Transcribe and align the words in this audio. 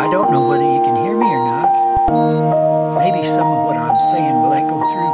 I 0.00 0.08
don't 0.08 0.32
know 0.32 0.48
whether 0.48 0.64
you 0.64 0.80
can 0.80 0.96
hear 0.96 1.12
me 1.12 1.26
or 1.26 1.44
not. 1.44 1.68
Maybe 2.96 3.22
some 3.28 3.52
of 3.52 3.66
what 3.68 3.76
I'm 3.76 4.00
saying 4.08 4.32
will 4.40 4.54
echo 4.56 4.80
through. 4.80 5.12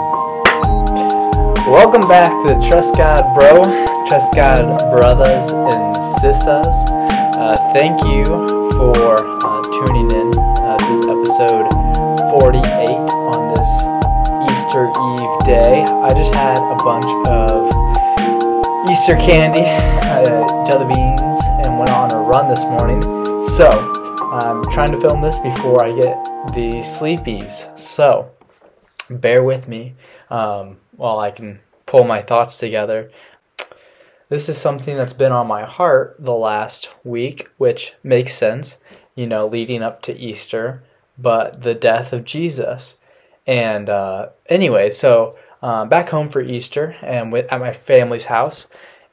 Welcome 1.67 2.07
back 2.07 2.31
to 2.31 2.55
the 2.55 2.69
Trust 2.71 2.95
God 2.95 3.35
Bro, 3.35 3.67
Trust 4.07 4.33
God 4.33 4.79
Brothers 4.89 5.51
and 5.51 5.97
Sisters. 6.23 6.71
Uh, 7.35 7.57
thank 7.75 7.99
you 8.07 8.23
for 8.79 9.19
uh, 9.19 9.63
tuning 9.75 10.07
in. 10.15 10.31
Uh, 10.63 10.79
this 10.87 11.03
is 11.03 11.11
episode 11.11 11.67
48 12.39 12.63
on 13.35 13.43
this 13.59 13.71
Easter 14.47 14.87
Eve 14.87 15.37
day. 15.51 15.83
I 15.83 16.15
just 16.15 16.33
had 16.33 16.63
a 16.63 16.79
bunch 16.87 17.11
of 17.27 17.75
Easter 18.89 19.17
candy, 19.17 19.67
uh, 19.67 20.47
jelly 20.65 20.87
beans, 20.95 21.41
and 21.67 21.77
went 21.77 21.91
on 21.91 22.13
a 22.13 22.23
run 22.23 22.47
this 22.49 22.63
morning. 22.63 23.03
So, 23.57 24.06
I'm 24.39 24.63
trying 24.65 24.93
to 24.93 25.01
film 25.01 25.23
this 25.23 25.39
before 25.39 25.87
I 25.87 25.99
get 25.99 26.25
the 26.55 26.83
sleepies. 26.83 27.79
So, 27.79 28.31
bear 29.09 29.43
with 29.43 29.67
me 29.67 29.95
um, 30.29 30.77
while 30.95 31.19
I 31.19 31.31
can 31.31 31.61
pull 31.87 32.05
my 32.05 32.21
thoughts 32.21 32.59
together. 32.59 33.11
This 34.29 34.51
is 34.51 34.59
something 34.59 34.95
that's 34.95 35.15
been 35.15 35.33
on 35.33 35.47
my 35.47 35.65
heart 35.65 36.17
the 36.19 36.35
last 36.35 36.91
week, 37.03 37.49
which 37.57 37.95
makes 38.03 38.35
sense, 38.35 38.77
you 39.15 39.27
know, 39.27 39.47
leading 39.47 39.83
up 39.83 40.03
to 40.03 40.15
Easter, 40.15 40.85
but 41.17 41.63
the 41.63 41.75
death 41.75 42.13
of 42.13 42.25
Jesus. 42.25 42.97
And 43.47 43.89
uh, 43.89 44.31
anyway, 44.51 44.91
so 44.91 45.39
uh, 45.63 45.87
back 45.87 46.11
home 46.11 46.29
for 46.29 46.43
Easter 46.43 46.95
and 47.01 47.33
with, 47.33 47.51
at 47.51 47.59
my 47.59 47.73
family's 47.73 48.27
house, 48.27 48.67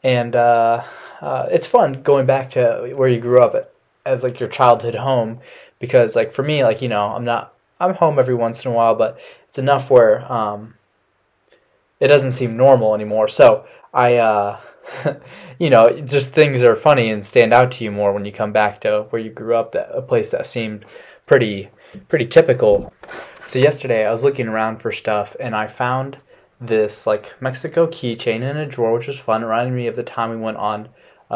and 0.04 0.36
uh, 0.36 0.84
uh, 1.22 1.48
it's 1.50 1.66
fun 1.66 2.04
going 2.04 2.26
back 2.26 2.50
to 2.52 2.94
where 2.96 3.08
you 3.08 3.22
grew 3.22 3.42
up 3.42 3.56
at, 3.56 3.73
as 4.06 4.24
like 4.24 4.40
your 4.40 4.50
childhood 4.50 4.96
home, 4.96 5.40
because 5.80 6.16
like 6.16 6.32
for 6.32 6.44
me, 6.44 6.64
like 6.64 6.82
you 6.82 6.90
know, 6.90 7.08
I'm 7.08 7.26
not 7.26 7.54
I'm 7.80 7.96
home 7.96 8.20
every 8.20 8.36
once 8.36 8.64
in 8.64 8.72
a 8.72 8.74
while, 8.74 8.96
but 8.96 9.20
it's 9.50 9.60
enough 9.60 9.90
where 9.90 10.32
um, 10.32 10.76
it 12.00 12.08
doesn't 12.08 12.32
seem 12.32 12.58
normal 12.58 12.96
anymore. 12.96 13.28
So 13.28 13.66
I, 13.94 14.16
uh, 14.16 14.60
you 15.60 15.70
know, 15.70 16.02
just 16.02 16.32
things 16.34 16.64
are 16.64 16.76
funny 16.76 17.12
and 17.12 17.26
stand 17.26 17.54
out 17.54 17.72
to 17.74 17.84
you 17.84 17.92
more 17.92 18.14
when 18.14 18.26
you 18.26 18.32
come 18.32 18.52
back 18.52 18.82
to 18.82 19.06
where 19.10 19.22
you 19.22 19.30
grew 19.30 19.56
up, 19.56 19.72
that 19.74 19.90
a 19.92 20.02
place 20.02 20.32
that 20.32 20.46
seemed 20.46 20.86
pretty 21.26 21.70
pretty 22.10 22.26
typical. 22.26 22.92
So 23.48 23.60
yesterday 23.60 24.06
I 24.06 24.12
was 24.12 24.24
looking 24.24 24.48
around 24.48 24.82
for 24.82 24.92
stuff 24.92 25.36
and 25.40 25.56
I 25.56 25.68
found 25.68 26.18
this 26.60 27.06
like 27.06 27.34
Mexico 27.40 27.88
keychain 27.88 28.42
in 28.42 28.58
a 28.58 28.66
drawer, 28.66 28.94
which 28.94 29.08
was 29.08 29.20
fun. 29.20 29.44
It 29.44 29.46
reminded 29.46 29.76
me 29.76 29.88
of 29.88 29.96
the 29.96 30.04
time 30.04 30.30
we 30.30 30.38
went 30.38 30.58
on 30.58 30.90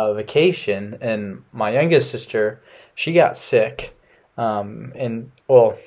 a 0.05 0.13
vacation, 0.13 0.97
and 1.01 1.43
my 1.51 1.71
youngest 1.71 2.09
sister, 2.11 2.61
she 2.95 3.13
got 3.13 3.37
sick, 3.37 3.97
um, 4.37 4.91
and 4.95 5.31
well, 5.47 5.77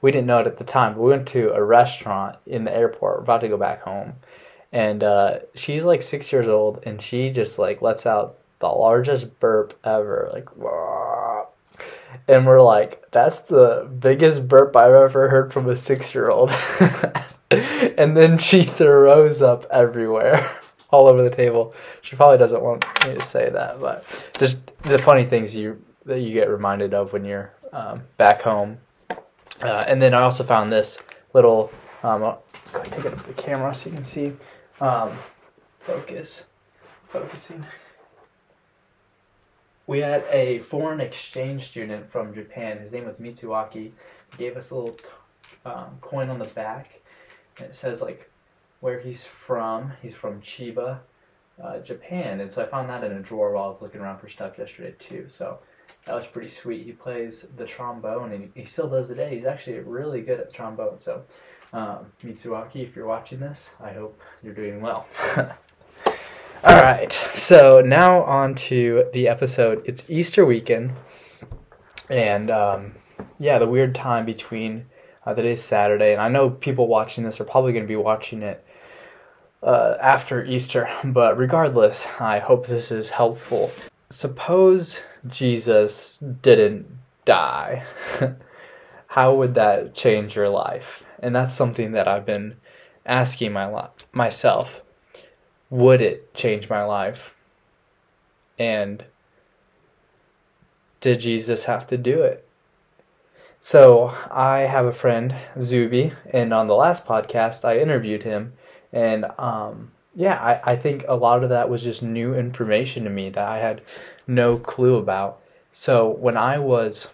we 0.00 0.10
didn't 0.10 0.26
know 0.26 0.40
it 0.40 0.46
at 0.46 0.58
the 0.58 0.64
time, 0.64 0.94
but 0.94 1.00
we 1.00 1.10
went 1.10 1.28
to 1.28 1.52
a 1.52 1.62
restaurant 1.62 2.36
in 2.46 2.64
the 2.64 2.72
airport, 2.72 3.20
about 3.20 3.40
to 3.40 3.48
go 3.48 3.56
back 3.56 3.82
home, 3.82 4.14
and 4.72 5.02
uh, 5.02 5.38
she's 5.54 5.84
like 5.84 6.02
six 6.02 6.32
years 6.32 6.48
old, 6.48 6.82
and 6.84 7.00
she 7.00 7.30
just 7.30 7.58
like 7.58 7.82
lets 7.82 8.06
out 8.06 8.38
the 8.60 8.68
largest 8.68 9.40
burp 9.40 9.78
ever, 9.84 10.30
like. 10.32 10.56
"Wah." 10.56 11.46
And 12.28 12.46
we're 12.46 12.62
like, 12.62 13.10
that's 13.10 13.40
the 13.40 13.90
biggest 13.98 14.48
burp 14.48 14.76
I've 14.76 14.92
ever 14.92 15.28
heard 15.28 15.52
from 15.52 15.68
a 15.68 15.76
six 15.76 16.14
year 16.14 16.30
old. 16.30 16.50
and 17.50 18.16
then 18.16 18.38
she 18.38 18.62
throws 18.62 19.42
up 19.42 19.66
everywhere, 19.70 20.60
all 20.94 21.08
over 21.08 21.22
the 21.22 21.34
table. 21.34 21.74
She 22.02 22.16
probably 22.16 22.38
doesn't 22.38 22.62
want 22.62 22.84
me 23.06 23.14
to 23.14 23.22
say 23.22 23.50
that, 23.50 23.80
but 23.80 24.04
just 24.38 24.58
the 24.82 24.98
funny 24.98 25.24
things 25.24 25.54
you 25.54 25.82
that 26.06 26.20
you 26.20 26.32
get 26.32 26.48
reminded 26.48 26.94
of 26.94 27.12
when 27.12 27.24
you're 27.24 27.52
um, 27.72 28.02
back 28.16 28.42
home. 28.42 28.78
Uh, 29.62 29.84
and 29.88 30.00
then 30.00 30.14
I 30.14 30.22
also 30.22 30.44
found 30.44 30.70
this 30.70 30.98
little. 31.32 31.72
Um, 32.02 32.22
I'll 32.22 32.42
take 32.84 33.04
it 33.04 33.06
up 33.06 33.26
the 33.26 33.32
camera 33.34 33.74
so 33.74 33.88
you 33.88 33.96
can 33.96 34.04
see. 34.04 34.32
Um, 34.80 35.16
focus, 35.80 36.44
focusing. 37.08 37.64
We 39.86 40.00
had 40.00 40.24
a 40.30 40.60
foreign 40.60 41.00
exchange 41.00 41.66
student 41.66 42.10
from 42.10 42.34
Japan. 42.34 42.78
His 42.78 42.92
name 42.92 43.06
was 43.06 43.20
Mitsuaki. 43.20 43.90
He 44.30 44.38
gave 44.38 44.56
us 44.56 44.70
a 44.70 44.74
little 44.74 44.96
um, 45.64 45.98
coin 46.00 46.30
on 46.30 46.38
the 46.38 46.46
back, 46.46 47.00
and 47.58 47.66
it 47.66 47.76
says 47.76 48.00
like 48.00 48.30
where 48.84 49.00
he's 49.00 49.24
from. 49.24 49.94
He's 50.02 50.14
from 50.14 50.42
Chiba, 50.42 50.98
uh, 51.62 51.78
Japan, 51.78 52.40
and 52.40 52.52
so 52.52 52.62
I 52.62 52.66
found 52.66 52.90
that 52.90 53.02
in 53.02 53.12
a 53.12 53.20
drawer 53.20 53.50
while 53.50 53.64
I 53.64 53.68
was 53.68 53.80
looking 53.80 54.02
around 54.02 54.18
for 54.18 54.28
stuff 54.28 54.58
yesterday 54.58 54.94
too. 54.98 55.24
So 55.26 55.60
that 56.04 56.14
was 56.14 56.26
pretty 56.26 56.50
sweet. 56.50 56.84
He 56.84 56.92
plays 56.92 57.46
the 57.56 57.64
trombone, 57.64 58.32
and 58.32 58.52
he, 58.54 58.66
still 58.66 58.90
does 58.90 59.08
today. 59.08 59.36
He's 59.36 59.46
actually 59.46 59.78
really 59.78 60.20
good 60.20 60.38
at 60.38 60.50
the 60.50 60.52
trombone. 60.52 60.98
So 60.98 61.22
um, 61.72 62.12
Mitsuaki, 62.22 62.86
if 62.86 62.94
you're 62.94 63.06
watching 63.06 63.40
this, 63.40 63.70
I 63.82 63.94
hope 63.94 64.20
you're 64.42 64.52
doing 64.52 64.82
well. 64.82 65.06
All 65.36 66.76
right, 66.82 67.10
so 67.10 67.80
now 67.80 68.22
on 68.24 68.54
to 68.66 69.08
the 69.14 69.28
episode. 69.28 69.82
It's 69.86 70.10
Easter 70.10 70.44
weekend, 70.44 70.92
and 72.10 72.50
um, 72.50 72.96
yeah, 73.38 73.58
the 73.58 73.66
weird 73.66 73.94
time 73.94 74.26
between 74.26 74.90
uh, 75.24 75.32
today's 75.32 75.62
Saturday, 75.62 76.12
and 76.12 76.20
I 76.20 76.28
know 76.28 76.50
people 76.50 76.86
watching 76.86 77.24
this 77.24 77.40
are 77.40 77.44
probably 77.44 77.72
going 77.72 77.84
to 77.84 77.88
be 77.88 77.96
watching 77.96 78.42
it 78.42 78.62
uh, 79.64 79.96
after 80.00 80.44
Easter, 80.44 80.88
but 81.04 81.36
regardless, 81.36 82.06
I 82.20 82.38
hope 82.38 82.66
this 82.66 82.90
is 82.90 83.10
helpful. 83.10 83.72
Suppose 84.10 85.02
Jesus 85.26 86.18
didn't 86.18 86.86
die, 87.24 87.84
how 89.08 89.34
would 89.34 89.54
that 89.54 89.94
change 89.94 90.36
your 90.36 90.48
life? 90.48 91.04
And 91.18 91.34
that's 91.34 91.54
something 91.54 91.92
that 91.92 92.06
I've 92.06 92.26
been 92.26 92.56
asking 93.06 93.52
my 93.52 93.88
myself 94.12 94.82
would 95.70 96.00
it 96.00 96.32
change 96.34 96.68
my 96.70 96.84
life? 96.84 97.34
And 98.58 99.04
did 101.00 101.18
Jesus 101.18 101.64
have 101.64 101.86
to 101.88 101.98
do 101.98 102.22
it? 102.22 102.46
So 103.60 104.14
I 104.30 104.60
have 104.60 104.86
a 104.86 104.92
friend, 104.92 105.34
Zuby, 105.60 106.12
and 106.30 106.54
on 106.54 106.68
the 106.68 106.76
last 106.76 107.04
podcast 107.04 107.64
I 107.64 107.78
interviewed 107.78 108.22
him, 108.22 108.52
and 108.94 109.26
um, 109.38 109.90
yeah, 110.14 110.40
I, 110.40 110.72
I 110.72 110.76
think 110.76 111.04
a 111.08 111.16
lot 111.16 111.42
of 111.42 111.50
that 111.50 111.68
was 111.68 111.82
just 111.82 112.02
new 112.02 112.32
information 112.34 113.02
to 113.04 113.10
me 113.10 113.28
that 113.30 113.44
I 113.44 113.58
had 113.58 113.82
no 114.26 114.56
clue 114.56 114.94
about. 114.96 115.40
So 115.72 116.08
when 116.08 116.36
I 116.36 116.58
was 116.58 117.08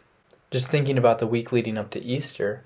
just 0.51 0.69
thinking 0.69 0.99
about 0.99 1.19
the 1.19 1.27
week 1.27 1.51
leading 1.51 1.79
up 1.79 1.91
to 1.93 2.01
Easter 2.01 2.65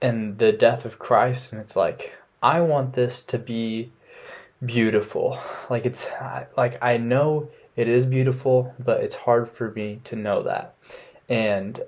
and 0.00 0.38
the 0.38 0.52
death 0.52 0.86
of 0.86 0.98
Christ, 0.98 1.52
and 1.52 1.60
it's 1.60 1.76
like, 1.76 2.14
I 2.42 2.62
want 2.62 2.94
this 2.94 3.20
to 3.24 3.38
be 3.38 3.92
beautiful. 4.64 5.38
Like 5.68 5.84
it's 5.84 6.08
like 6.56 6.82
I 6.82 6.96
know 6.96 7.50
it 7.76 7.88
is 7.88 8.06
beautiful, 8.06 8.74
but 8.78 9.02
it's 9.02 9.14
hard 9.14 9.50
for 9.50 9.70
me 9.70 10.00
to 10.04 10.16
know 10.16 10.42
that. 10.44 10.74
And 11.28 11.80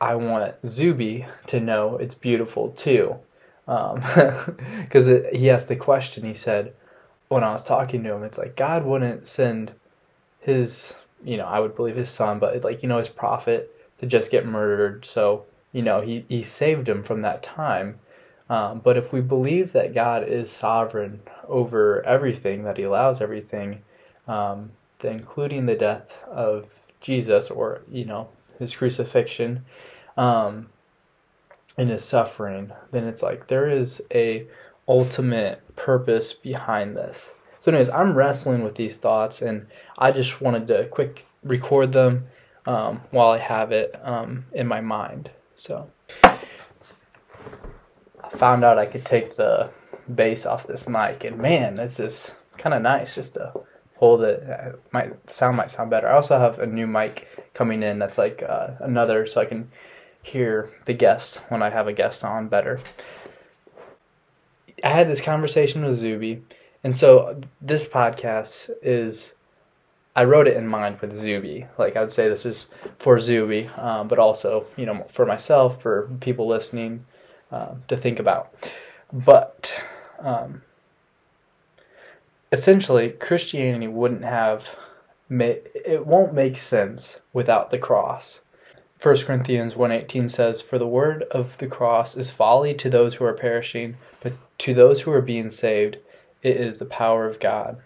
I 0.00 0.16
want 0.16 0.54
Zuby 0.66 1.26
to 1.46 1.60
know 1.60 1.96
it's 1.96 2.14
beautiful 2.14 2.70
too. 2.70 3.16
Because 3.66 5.08
um, 5.08 5.24
he 5.32 5.50
asked 5.50 5.68
the 5.68 5.76
question, 5.76 6.24
he 6.24 6.34
said, 6.34 6.72
when 7.28 7.42
I 7.42 7.52
was 7.52 7.64
talking 7.64 8.02
to 8.04 8.12
him, 8.12 8.22
it's 8.22 8.38
like 8.38 8.56
God 8.56 8.84
wouldn't 8.84 9.26
send 9.26 9.72
his, 10.40 10.96
you 11.24 11.36
know, 11.36 11.46
I 11.46 11.58
would 11.58 11.74
believe 11.74 11.96
his 11.96 12.10
son, 12.10 12.38
but 12.38 12.62
like, 12.62 12.82
you 12.82 12.88
know, 12.88 12.98
his 12.98 13.08
prophet 13.08 13.74
to 13.98 14.06
just 14.06 14.30
get 14.30 14.46
murdered. 14.46 15.04
So, 15.04 15.44
you 15.72 15.82
know, 15.82 16.00
he, 16.00 16.24
he 16.28 16.42
saved 16.42 16.88
him 16.88 17.02
from 17.02 17.22
that 17.22 17.42
time. 17.42 17.98
Um, 18.48 18.78
but 18.78 18.96
if 18.96 19.12
we 19.12 19.20
believe 19.20 19.72
that 19.72 19.94
God 19.94 20.26
is 20.28 20.50
sovereign 20.50 21.20
over 21.48 22.02
everything, 22.04 22.62
that 22.64 22.76
He 22.76 22.84
allows 22.84 23.20
everything, 23.20 23.82
um, 24.28 24.70
including 25.02 25.66
the 25.66 25.74
death 25.74 26.22
of 26.28 26.66
Jesus, 27.00 27.50
or 27.50 27.82
you 27.90 28.04
know 28.04 28.28
His 28.58 28.74
crucifixion, 28.74 29.64
um, 30.16 30.68
and 31.76 31.90
is 31.90 32.04
suffering, 32.04 32.72
then 32.90 33.04
it's 33.04 33.22
like 33.22 33.48
there 33.48 33.68
is 33.68 34.02
a 34.12 34.46
ultimate 34.88 35.62
purpose 35.76 36.32
behind 36.32 36.96
this. 36.96 37.28
So, 37.60 37.72
anyways, 37.72 37.90
I'm 37.90 38.14
wrestling 38.14 38.62
with 38.62 38.76
these 38.76 38.96
thoughts, 38.96 39.42
and 39.42 39.66
I 39.98 40.12
just 40.12 40.40
wanted 40.40 40.68
to 40.68 40.86
quick 40.86 41.26
record 41.42 41.92
them 41.92 42.26
um, 42.66 43.00
while 43.10 43.30
I 43.30 43.38
have 43.38 43.72
it 43.72 43.94
um, 44.02 44.44
in 44.52 44.66
my 44.66 44.80
mind. 44.80 45.30
So 45.54 45.90
I 46.22 46.36
found 48.30 48.64
out 48.64 48.78
I 48.78 48.86
could 48.86 49.04
take 49.04 49.36
the 49.36 49.70
base 50.14 50.46
off 50.46 50.66
this 50.66 50.88
mic, 50.88 51.24
and 51.24 51.38
man, 51.38 51.78
it's 51.78 51.96
just 51.96 52.34
kind 52.58 52.74
of 52.74 52.82
nice 52.82 53.14
just 53.14 53.34
to 53.34 53.52
hold 53.96 54.22
it. 54.22 54.42
it. 54.42 54.80
Might 54.92 55.32
sound 55.32 55.56
might 55.56 55.70
sound 55.70 55.90
better. 55.90 56.08
I 56.08 56.14
also 56.14 56.38
have 56.38 56.58
a 56.58 56.66
new 56.66 56.86
mic 56.86 57.50
coming 57.54 57.82
in 57.82 57.98
that's 57.98 58.18
like 58.18 58.42
uh, 58.42 58.72
another, 58.80 59.26
so 59.26 59.40
I 59.40 59.46
can 59.46 59.70
hear 60.26 60.70
the 60.86 60.92
guest 60.92 61.40
when 61.48 61.62
I 61.62 61.70
have 61.70 61.86
a 61.86 61.92
guest 61.92 62.24
on 62.24 62.48
better. 62.48 62.80
I 64.82 64.88
had 64.88 65.08
this 65.08 65.20
conversation 65.20 65.84
with 65.84 65.94
Zuby, 65.94 66.42
and 66.82 66.94
so 66.94 67.40
this 67.60 67.84
podcast 67.86 68.70
is 68.82 69.34
I 70.16 70.24
wrote 70.24 70.48
it 70.48 70.56
in 70.56 70.66
mind 70.66 71.00
with 71.00 71.14
Zuby. 71.14 71.66
Like 71.78 71.96
I 71.96 72.00
would 72.00 72.12
say 72.12 72.28
this 72.28 72.44
is 72.44 72.66
for 72.98 73.20
Zuby, 73.20 73.68
um, 73.76 74.08
but 74.08 74.18
also 74.18 74.66
you 74.76 74.84
know 74.84 75.06
for 75.10 75.24
myself, 75.24 75.80
for 75.80 76.10
people 76.20 76.48
listening 76.48 77.06
uh, 77.52 77.74
to 77.86 77.96
think 77.96 78.18
about. 78.18 78.52
But 79.12 79.80
um, 80.18 80.62
essentially, 82.50 83.10
Christianity 83.10 83.86
wouldn't 83.86 84.24
have 84.24 84.76
it 85.30 86.06
won't 86.06 86.34
make 86.34 86.58
sense 86.58 87.20
without 87.32 87.70
the 87.70 87.78
cross. 87.78 88.40
1 89.00 89.16
Corinthians 89.26 89.76
1:18 89.76 90.28
says, 90.28 90.60
"For 90.60 90.78
the 90.78 90.86
word 90.86 91.24
of 91.30 91.58
the 91.58 91.66
cross 91.66 92.16
is 92.16 92.30
folly 92.30 92.74
to 92.74 92.88
those 92.88 93.16
who 93.16 93.24
are 93.24 93.34
perishing, 93.34 93.96
but 94.20 94.32
to 94.58 94.74
those 94.74 95.02
who 95.02 95.12
are 95.12 95.20
being 95.20 95.50
saved, 95.50 95.98
it 96.42 96.56
is 96.56 96.78
the 96.78 96.86
power 96.86 97.26
of 97.26 97.38
God." 97.38 97.78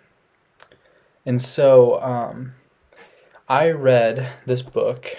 And 1.26 1.42
so 1.42 2.00
um, 2.00 2.54
I 3.48 3.70
read 3.70 4.28
this 4.46 4.62
book 4.62 5.16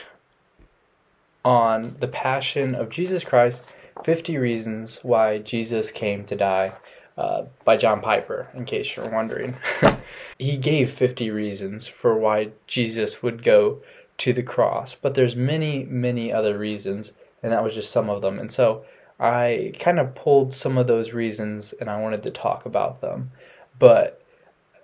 on 1.43 1.95
the 1.99 2.07
passion 2.07 2.75
of 2.75 2.89
Jesus 2.89 3.23
Christ 3.23 3.63
50 4.03 4.37
Reasons 4.37 4.99
Why 5.03 5.39
Jesus 5.39 5.91
Came 5.91 6.25
to 6.25 6.35
Die 6.35 6.73
uh, 7.17 7.43
by 7.65 7.77
John 7.77 8.01
Piper, 8.01 8.47
in 8.53 8.65
case 8.65 8.95
you're 8.95 9.09
wondering. 9.09 9.57
he 10.39 10.57
gave 10.57 10.91
50 10.91 11.29
reasons 11.29 11.87
for 11.87 12.17
why 12.17 12.49
Jesus 12.67 13.21
would 13.21 13.43
go 13.43 13.81
to 14.19 14.33
the 14.33 14.43
cross, 14.43 14.95
but 14.95 15.15
there's 15.15 15.35
many, 15.35 15.83
many 15.85 16.31
other 16.31 16.57
reasons, 16.57 17.13
and 17.41 17.51
that 17.51 17.63
was 17.63 17.73
just 17.73 17.91
some 17.91 18.09
of 18.09 18.21
them. 18.21 18.39
And 18.39 18.51
so 18.51 18.85
I 19.19 19.73
kind 19.79 19.99
of 19.99 20.15
pulled 20.15 20.53
some 20.53 20.77
of 20.77 20.87
those 20.87 21.13
reasons 21.13 21.73
and 21.73 21.89
I 21.89 22.01
wanted 22.01 22.23
to 22.23 22.31
talk 22.31 22.65
about 22.65 23.01
them. 23.01 23.31
But 23.77 24.21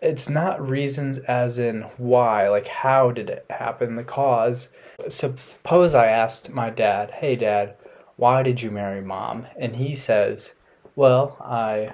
it's 0.02 0.30
not 0.30 0.70
reasons 0.70 1.18
as 1.20 1.58
in 1.58 1.82
why, 1.98 2.48
like 2.50 2.68
how 2.68 3.12
did 3.12 3.30
it 3.30 3.46
happen, 3.50 3.96
the 3.96 4.04
cause. 4.04 4.70
Suppose 5.08 5.94
I 5.94 6.08
asked 6.08 6.52
my 6.52 6.70
dad, 6.70 7.12
hey 7.12 7.36
dad, 7.36 7.76
why 8.16 8.44
did 8.44 8.62
you 8.62 8.72
marry 8.72 9.02
mom? 9.02 9.48
And 9.60 9.76
he 9.76 9.96
says, 9.96 10.54
well, 10.96 11.38
I 11.42 11.94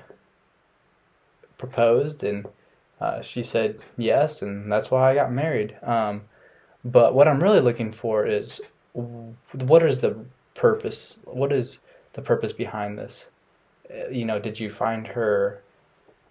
proposed 1.57 2.23
and 2.23 2.45
uh, 2.99 3.21
she 3.21 3.43
said 3.43 3.79
yes, 3.97 4.41
and 4.41 4.71
that's 4.71 4.89
why 4.89 5.11
I 5.11 5.15
got 5.15 5.31
married. 5.31 5.75
Um, 5.83 6.21
but 6.83 7.13
what 7.13 7.27
I'm 7.27 7.41
really 7.41 7.61
looking 7.61 7.91
for 7.91 8.25
is 8.25 8.61
what 8.93 9.83
is 9.83 10.01
the 10.01 10.25
purpose? 10.53 11.19
What 11.25 11.51
is 11.51 11.79
the 12.13 12.21
purpose 12.21 12.53
behind 12.53 12.97
this? 12.97 13.25
Uh, 13.89 14.09
you 14.09 14.25
know, 14.25 14.39
did 14.39 14.59
you 14.59 14.69
find 14.69 15.07
her 15.07 15.61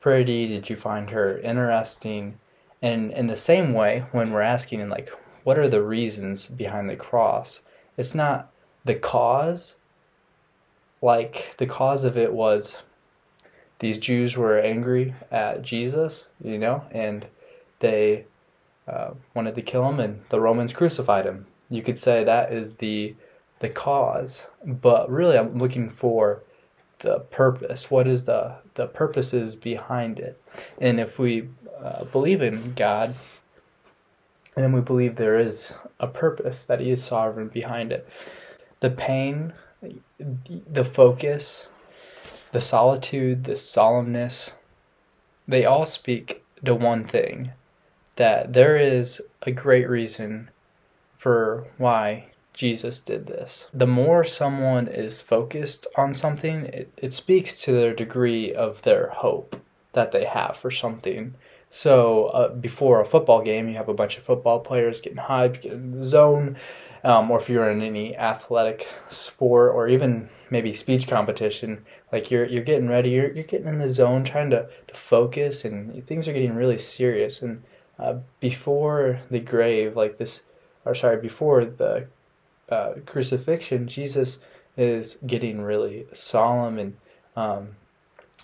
pretty? 0.00 0.46
Did 0.49 0.70
you 0.70 0.76
find 0.76 1.10
her 1.10 1.38
interesting? 1.38 2.38
And 2.81 3.12
in 3.12 3.28
the 3.28 3.37
same 3.37 3.72
way, 3.72 4.04
when 4.12 4.32
we're 4.32 4.40
asking, 4.43 4.88
like, 4.88 5.10
what 5.44 5.58
are 5.58 5.69
the 5.69 5.82
reasons 5.82 6.49
behind 6.49 6.88
the 6.88 6.96
cross? 6.96 7.60
It's 7.96 8.14
not 8.14 8.50
the 8.84 8.94
cause. 8.94 9.76
Like, 11.00 11.54
the 11.58 11.66
cause 11.66 12.04
of 12.04 12.19
it 12.19 12.32
was 12.32 12.76
these 13.78 13.99
Jews 13.99 14.37
were 14.37 14.58
angry 14.58 15.14
at 15.31 15.62
Jesus, 15.62 16.28
you 16.43 16.58
know, 16.58 16.84
and 16.90 17.26
they 17.81 18.26
uh, 18.87 19.11
wanted 19.34 19.55
to 19.55 19.62
kill 19.62 19.88
him, 19.88 20.00
and 20.00 20.23
the 20.29 20.40
Romans 20.40 20.73
crucified 20.73 21.25
him. 21.25 21.46
You 21.70 21.82
could 21.82 21.99
say 21.99 22.25
that 22.25 22.52
is 22.52 22.76
the 22.76 23.14
the 23.61 23.69
cause, 23.69 24.46
but 24.64 25.08
really, 25.08 25.38
I'm 25.38 25.58
looking 25.58 25.88
for 25.88 26.43
the 26.99 27.20
purpose. 27.20 27.90
What 27.90 28.08
is 28.08 28.25
the 28.25 28.56
the 28.75 28.87
purposes 28.87 29.55
behind 29.55 30.19
it? 30.19 30.43
And 30.81 30.99
if 30.99 31.19
we 31.19 31.49
uh, 31.82 32.05
believe 32.05 32.43
in 32.43 32.75
God, 32.75 33.14
and 34.56 34.64
then 34.64 34.73
we 34.73 34.81
believe 34.81 35.17
there 35.17 35.38
is 35.38 35.75
a 36.00 36.08
purpose 36.08 36.64
that 36.64 36.81
He 36.81 36.90
is 36.90 37.05
sovereign 37.05 37.49
behind 37.49 37.93
it, 37.93 38.08
the 38.81 38.90
pain, 38.90 39.52
the 40.19 40.85
focus, 40.85 41.69
the 42.50 42.61
solitude, 42.61 43.44
the 43.44 43.52
solemnness, 43.52 44.52
they 45.46 45.64
all 45.64 45.87
speak 45.87 46.44
to 46.64 46.75
one 46.75 47.05
thing 47.05 47.52
that 48.23 48.53
there 48.53 48.77
is 48.77 49.21
a 49.43 49.51
great 49.51 49.91
reason 49.91 50.49
for 51.17 51.67
why 51.77 52.27
Jesus 52.55 53.01
did 53.01 53.27
this. 53.27 53.67
The 53.75 53.89
more 53.89 54.23
someone 54.23 54.87
is 54.87 55.21
focused 55.21 55.89
on 55.97 56.15
something, 56.15 56.67
it, 56.67 56.93
it 56.97 57.13
speaks 57.13 57.61
to 57.63 57.73
their 57.73 57.93
degree 57.93 58.55
of 58.55 58.83
their 58.83 59.09
hope 59.09 59.61
that 59.95 60.13
they 60.13 60.25
have 60.25 60.57
for 60.57 60.71
something. 60.71 61.35
So, 61.69 62.27
uh, 62.27 62.55
before 62.55 63.01
a 63.01 63.05
football 63.05 63.43
game, 63.43 63.69
you 63.69 63.75
have 63.75 63.89
a 63.89 64.01
bunch 64.03 64.17
of 64.17 64.23
football 64.23 64.61
players 64.61 65.01
getting 65.01 65.19
hyped, 65.19 65.63
getting 65.63 65.93
in 65.93 65.99
the 65.99 66.05
zone, 66.05 66.57
um, 67.03 67.29
or 67.29 67.41
if 67.41 67.49
you're 67.49 67.73
in 67.73 67.83
any 67.83 68.17
athletic 68.17 68.87
sport 69.09 69.75
or 69.75 69.89
even 69.89 70.29
maybe 70.49 70.73
speech 70.73 71.09
competition, 71.09 71.85
like 72.13 72.31
you're 72.31 72.47
you're 72.47 72.63
getting 72.63 72.89
ready, 72.89 73.11
you're 73.11 73.33
you're 73.33 73.43
getting 73.43 73.67
in 73.67 73.79
the 73.79 73.93
zone, 73.93 74.23
trying 74.23 74.51
to, 74.51 74.69
to 74.87 74.95
focus, 74.95 75.65
and 75.65 76.07
things 76.07 76.29
are 76.29 76.33
getting 76.33 76.55
really 76.55 76.79
serious. 76.79 77.43
And 77.43 77.65
uh, 77.99 78.17
before 78.41 79.21
the 79.31 79.41
grave, 79.41 79.97
like 79.97 80.17
this, 80.17 80.43
or 80.85 80.94
sorry, 80.94 81.21
before 81.21 81.65
the 81.65 82.06
uh, 82.69 82.94
crucifixion, 83.06 83.87
Jesus 83.87 84.41
is 84.77 85.19
getting 85.27 85.61
really 85.61 86.06
solemn 86.12 86.79
and 86.79 86.97
um, 87.37 87.77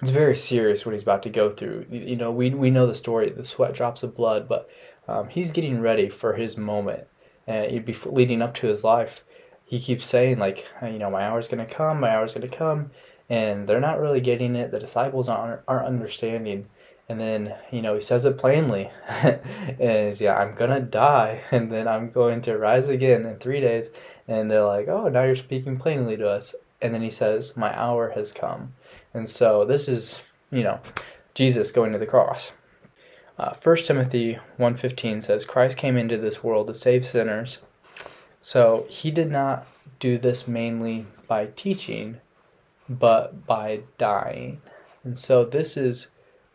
it's 0.00 0.10
very 0.10 0.36
serious 0.36 0.86
what 0.86 0.92
he's 0.92 1.02
about 1.02 1.22
to 1.24 1.30
go 1.30 1.50
through. 1.50 1.86
You 1.90 2.16
know, 2.16 2.30
we 2.30 2.50
we 2.50 2.70
know 2.70 2.86
the 2.86 2.94
story, 2.94 3.30
the 3.30 3.44
sweat 3.44 3.74
drops 3.74 4.02
of 4.02 4.14
blood, 4.14 4.48
but 4.48 4.68
um, 5.08 5.28
he's 5.28 5.50
getting 5.50 5.80
ready 5.80 6.08
for 6.08 6.34
his 6.34 6.56
moment, 6.56 7.06
and 7.46 7.84
before 7.84 8.12
leading 8.12 8.40
up 8.40 8.54
to 8.54 8.68
his 8.68 8.84
life, 8.84 9.24
he 9.64 9.80
keeps 9.80 10.06
saying 10.06 10.38
like, 10.38 10.66
you 10.82 10.98
know, 10.98 11.10
my 11.10 11.24
hour's 11.24 11.48
gonna 11.48 11.66
come, 11.66 12.00
my 12.00 12.10
hour's 12.10 12.34
gonna 12.34 12.48
come, 12.48 12.92
and 13.28 13.68
they're 13.68 13.80
not 13.80 14.00
really 14.00 14.20
getting 14.20 14.54
it. 14.54 14.70
The 14.70 14.78
disciples 14.78 15.28
aren't 15.28 15.62
aren't 15.66 15.86
understanding, 15.86 16.66
and 17.08 17.18
then 17.18 17.54
you 17.70 17.80
know 17.80 17.94
he 17.94 18.00
says 18.00 18.24
it 18.24 18.38
plainly 18.38 18.90
is 19.78 20.20
yeah 20.20 20.36
i'm 20.36 20.54
gonna 20.54 20.80
die 20.80 21.42
and 21.50 21.72
then 21.72 21.88
i'm 21.88 22.10
going 22.10 22.40
to 22.42 22.58
rise 22.58 22.88
again 22.88 23.24
in 23.24 23.36
three 23.36 23.60
days. 23.60 23.90
And 24.26 24.50
they're 24.50 24.64
like 24.64 24.88
oh 24.88 25.08
now 25.08 25.24
you're 25.24 25.36
speaking 25.36 25.78
plainly 25.78 26.16
to 26.16 26.28
us. 26.28 26.54
And 26.82 26.94
then 26.94 27.02
he 27.02 27.10
says 27.10 27.56
my 27.56 27.76
hour 27.76 28.10
has 28.10 28.30
come. 28.30 28.74
And 29.14 29.28
so 29.28 29.64
this 29.64 29.88
is 29.88 30.20
you 30.50 30.62
know 30.62 30.80
jesus 31.34 31.72
going 31.72 31.92
to 31.92 31.98
the 31.98 32.06
cross. 32.06 32.52
Uh, 33.38 33.54
1 33.62 33.76
timothy 33.76 34.38
1.15 34.58 35.22
says 35.22 35.44
christ 35.44 35.76
came 35.76 35.96
into 35.96 36.18
this 36.18 36.42
world 36.44 36.66
to 36.66 36.74
save 36.74 37.06
sinners. 37.06 37.58
So 38.40 38.86
he 38.88 39.10
did 39.10 39.30
not 39.30 39.66
do 39.98 40.18
this 40.18 40.46
mainly 40.46 41.06
by 41.26 41.46
teaching 41.46 42.20
but 42.88 43.46
by 43.46 43.80
dying. 43.98 44.60
And 45.04 45.18
so 45.18 45.44
this 45.44 45.76
is 45.76 46.08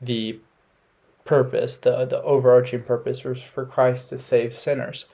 the 0.06 0.40
purpose, 1.26 1.78
the 1.78 2.06
the 2.06 2.22
overarching 2.24 2.84
purpose 2.84 3.24
was 3.24 3.42
for 3.42 3.66
Christ 3.66 4.10
to 4.10 4.18
save 4.18 4.54
sinners. 4.54 5.06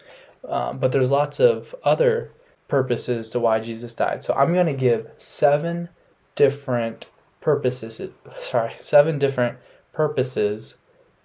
Um, 0.47 0.79
but 0.79 0.91
there's 0.91 1.11
lots 1.11 1.39
of 1.39 1.75
other 1.83 2.31
purposes 2.67 3.29
to 3.31 3.39
why 3.39 3.59
Jesus 3.59 3.93
died. 3.93 4.23
So 4.23 4.33
I'm 4.33 4.53
going 4.53 4.67
to 4.67 4.73
give 4.73 5.09
seven 5.17 5.89
different 6.35 7.07
purposes. 7.41 8.01
Sorry, 8.39 8.73
seven 8.79 9.19
different 9.19 9.57
purposes 9.91 10.75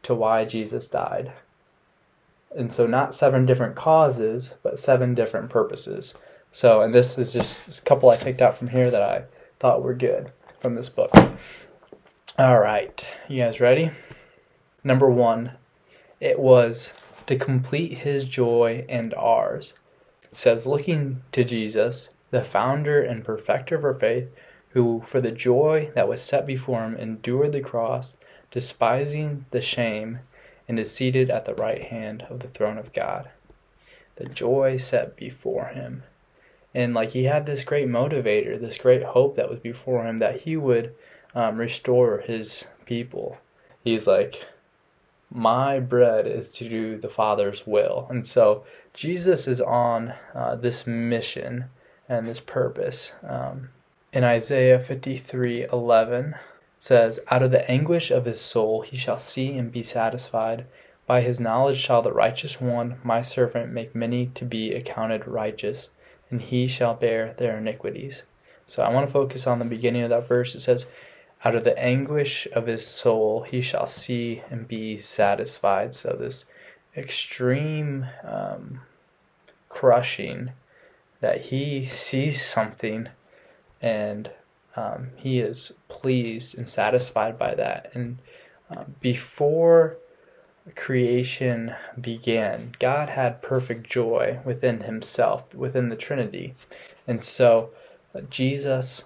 to 0.02 0.14
why 0.14 0.44
Jesus 0.44 0.88
died. 0.88 1.32
And 2.56 2.72
so 2.72 2.86
not 2.86 3.14
seven 3.14 3.46
different 3.46 3.74
causes, 3.74 4.54
but 4.62 4.78
seven 4.78 5.14
different 5.14 5.50
purposes. 5.50 6.14
So, 6.50 6.82
and 6.82 6.94
this 6.94 7.18
is 7.18 7.32
just 7.32 7.80
a 7.80 7.82
couple 7.82 8.10
I 8.10 8.16
picked 8.16 8.40
out 8.40 8.56
from 8.56 8.68
here 8.68 8.90
that 8.90 9.02
I 9.02 9.24
thought 9.58 9.82
were 9.82 9.94
good 9.94 10.30
from 10.60 10.76
this 10.76 10.88
book. 10.88 11.10
All 12.36 12.58
right, 12.58 13.08
you 13.28 13.44
guys 13.44 13.60
ready? 13.60 13.92
Number 14.82 15.08
one, 15.08 15.52
it 16.18 16.40
was 16.40 16.92
to 17.26 17.36
complete 17.36 17.98
his 17.98 18.24
joy 18.24 18.84
and 18.88 19.14
ours. 19.14 19.74
It 20.24 20.36
says, 20.36 20.66
looking 20.66 21.22
to 21.30 21.44
Jesus, 21.44 22.08
the 22.32 22.42
founder 22.42 23.00
and 23.00 23.24
perfecter 23.24 23.76
of 23.76 23.84
our 23.84 23.94
faith, 23.94 24.30
who 24.70 25.00
for 25.06 25.20
the 25.20 25.30
joy 25.30 25.92
that 25.94 26.08
was 26.08 26.20
set 26.20 26.44
before 26.44 26.82
him 26.82 26.96
endured 26.96 27.52
the 27.52 27.60
cross, 27.60 28.16
despising 28.50 29.46
the 29.52 29.62
shame, 29.62 30.18
and 30.66 30.80
is 30.80 30.92
seated 30.92 31.30
at 31.30 31.44
the 31.44 31.54
right 31.54 31.82
hand 31.82 32.26
of 32.28 32.40
the 32.40 32.48
throne 32.48 32.78
of 32.78 32.92
God. 32.92 33.30
The 34.16 34.24
joy 34.24 34.78
set 34.78 35.14
before 35.14 35.66
him. 35.66 36.02
And 36.74 36.94
like 36.94 37.10
he 37.10 37.26
had 37.26 37.46
this 37.46 37.62
great 37.62 37.86
motivator, 37.86 38.60
this 38.60 38.76
great 38.76 39.04
hope 39.04 39.36
that 39.36 39.48
was 39.48 39.60
before 39.60 40.04
him 40.04 40.18
that 40.18 40.40
he 40.40 40.56
would 40.56 40.96
um, 41.34 41.56
restore 41.58 42.18
his 42.18 42.64
people. 42.86 43.38
He's 43.82 44.06
like, 44.06 44.46
my 45.30 45.80
bread 45.80 46.26
is 46.26 46.48
to 46.50 46.68
do 46.68 46.96
the 46.96 47.08
Father's 47.08 47.66
will. 47.66 48.06
And 48.08 48.26
so 48.26 48.64
Jesus 48.92 49.48
is 49.48 49.60
on 49.60 50.14
uh, 50.34 50.54
this 50.54 50.86
mission 50.86 51.66
and 52.08 52.28
this 52.28 52.40
purpose. 52.40 53.12
Um, 53.26 53.70
in 54.12 54.22
Isaiah 54.22 54.78
53 54.78 55.66
11 55.72 56.36
says, 56.78 57.18
Out 57.30 57.42
of 57.42 57.50
the 57.50 57.68
anguish 57.68 58.12
of 58.12 58.26
his 58.26 58.40
soul 58.40 58.82
he 58.82 58.96
shall 58.96 59.18
see 59.18 59.58
and 59.58 59.72
be 59.72 59.82
satisfied. 59.82 60.66
By 61.06 61.20
his 61.20 61.40
knowledge 61.40 61.78
shall 61.78 62.00
the 62.00 62.12
righteous 62.12 62.60
one, 62.60 62.98
my 63.02 63.20
servant, 63.20 63.72
make 63.72 63.94
many 63.94 64.26
to 64.28 64.44
be 64.44 64.72
accounted 64.72 65.26
righteous, 65.26 65.90
and 66.30 66.40
he 66.40 66.66
shall 66.66 66.94
bear 66.94 67.34
their 67.36 67.58
iniquities. 67.58 68.22
So 68.66 68.82
I 68.82 68.92
want 68.92 69.06
to 69.06 69.12
focus 69.12 69.46
on 69.46 69.58
the 69.58 69.64
beginning 69.64 70.02
of 70.02 70.10
that 70.10 70.26
verse. 70.26 70.54
It 70.54 70.60
says, 70.60 70.86
Out 71.44 71.54
of 71.54 71.64
the 71.64 71.78
anguish 71.78 72.48
of 72.52 72.66
his 72.66 72.86
soul 72.86 73.42
he 73.42 73.60
shall 73.60 73.86
see 73.86 74.42
and 74.50 74.66
be 74.66 74.96
satisfied. 74.96 75.94
So 75.94 76.16
this 76.18 76.46
extreme 76.96 78.06
um, 78.22 78.80
crushing 79.68 80.52
that 81.20 81.42
he 81.46 81.84
sees 81.84 82.44
something 82.44 83.08
and 83.82 84.30
um, 84.76 85.10
he 85.16 85.40
is 85.40 85.72
pleased 85.88 86.56
and 86.56 86.68
satisfied 86.68 87.38
by 87.38 87.54
that. 87.54 87.90
And 87.94 88.18
uh, 88.74 88.84
before 89.00 89.98
creation 90.74 91.74
began, 92.00 92.74
God 92.78 93.10
had 93.10 93.42
perfect 93.42 93.90
joy 93.90 94.40
within 94.44 94.80
himself, 94.80 95.54
within 95.54 95.90
the 95.90 95.96
Trinity. 95.96 96.54
And 97.06 97.22
so 97.22 97.70
uh, 98.14 98.22
Jesus 98.22 99.04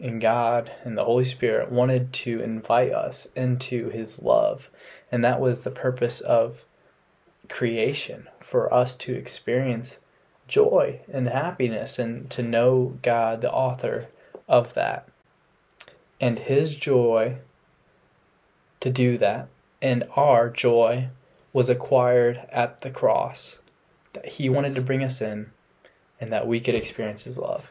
and 0.00 0.20
God 0.20 0.70
and 0.84 0.96
the 0.96 1.04
Holy 1.04 1.24
Spirit 1.24 1.70
wanted 1.70 2.12
to 2.14 2.40
invite 2.40 2.92
us 2.92 3.28
into 3.36 3.90
his 3.90 4.22
love. 4.22 4.70
And 5.12 5.24
that 5.24 5.40
was 5.40 5.62
the 5.62 5.70
purpose 5.70 6.20
of 6.20 6.64
creation 7.48 8.28
for 8.40 8.72
us 8.72 8.94
to 8.94 9.14
experience 9.14 9.98
joy 10.48 11.00
and 11.12 11.28
happiness 11.28 11.98
and 11.98 12.30
to 12.30 12.42
know 12.42 12.98
God, 13.02 13.40
the 13.40 13.52
author 13.52 14.08
of 14.48 14.74
that. 14.74 15.08
And 16.20 16.38
his 16.38 16.76
joy 16.76 17.36
to 18.80 18.90
do 18.90 19.18
that 19.18 19.48
and 19.82 20.04
our 20.16 20.48
joy 20.50 21.08
was 21.52 21.68
acquired 21.68 22.42
at 22.50 22.82
the 22.82 22.90
cross. 22.90 23.58
That 24.12 24.26
he 24.26 24.48
wanted 24.48 24.74
to 24.74 24.80
bring 24.80 25.04
us 25.04 25.20
in 25.20 25.50
and 26.20 26.32
that 26.32 26.46
we 26.46 26.60
could 26.60 26.74
experience 26.74 27.24
his 27.24 27.38
love. 27.38 27.70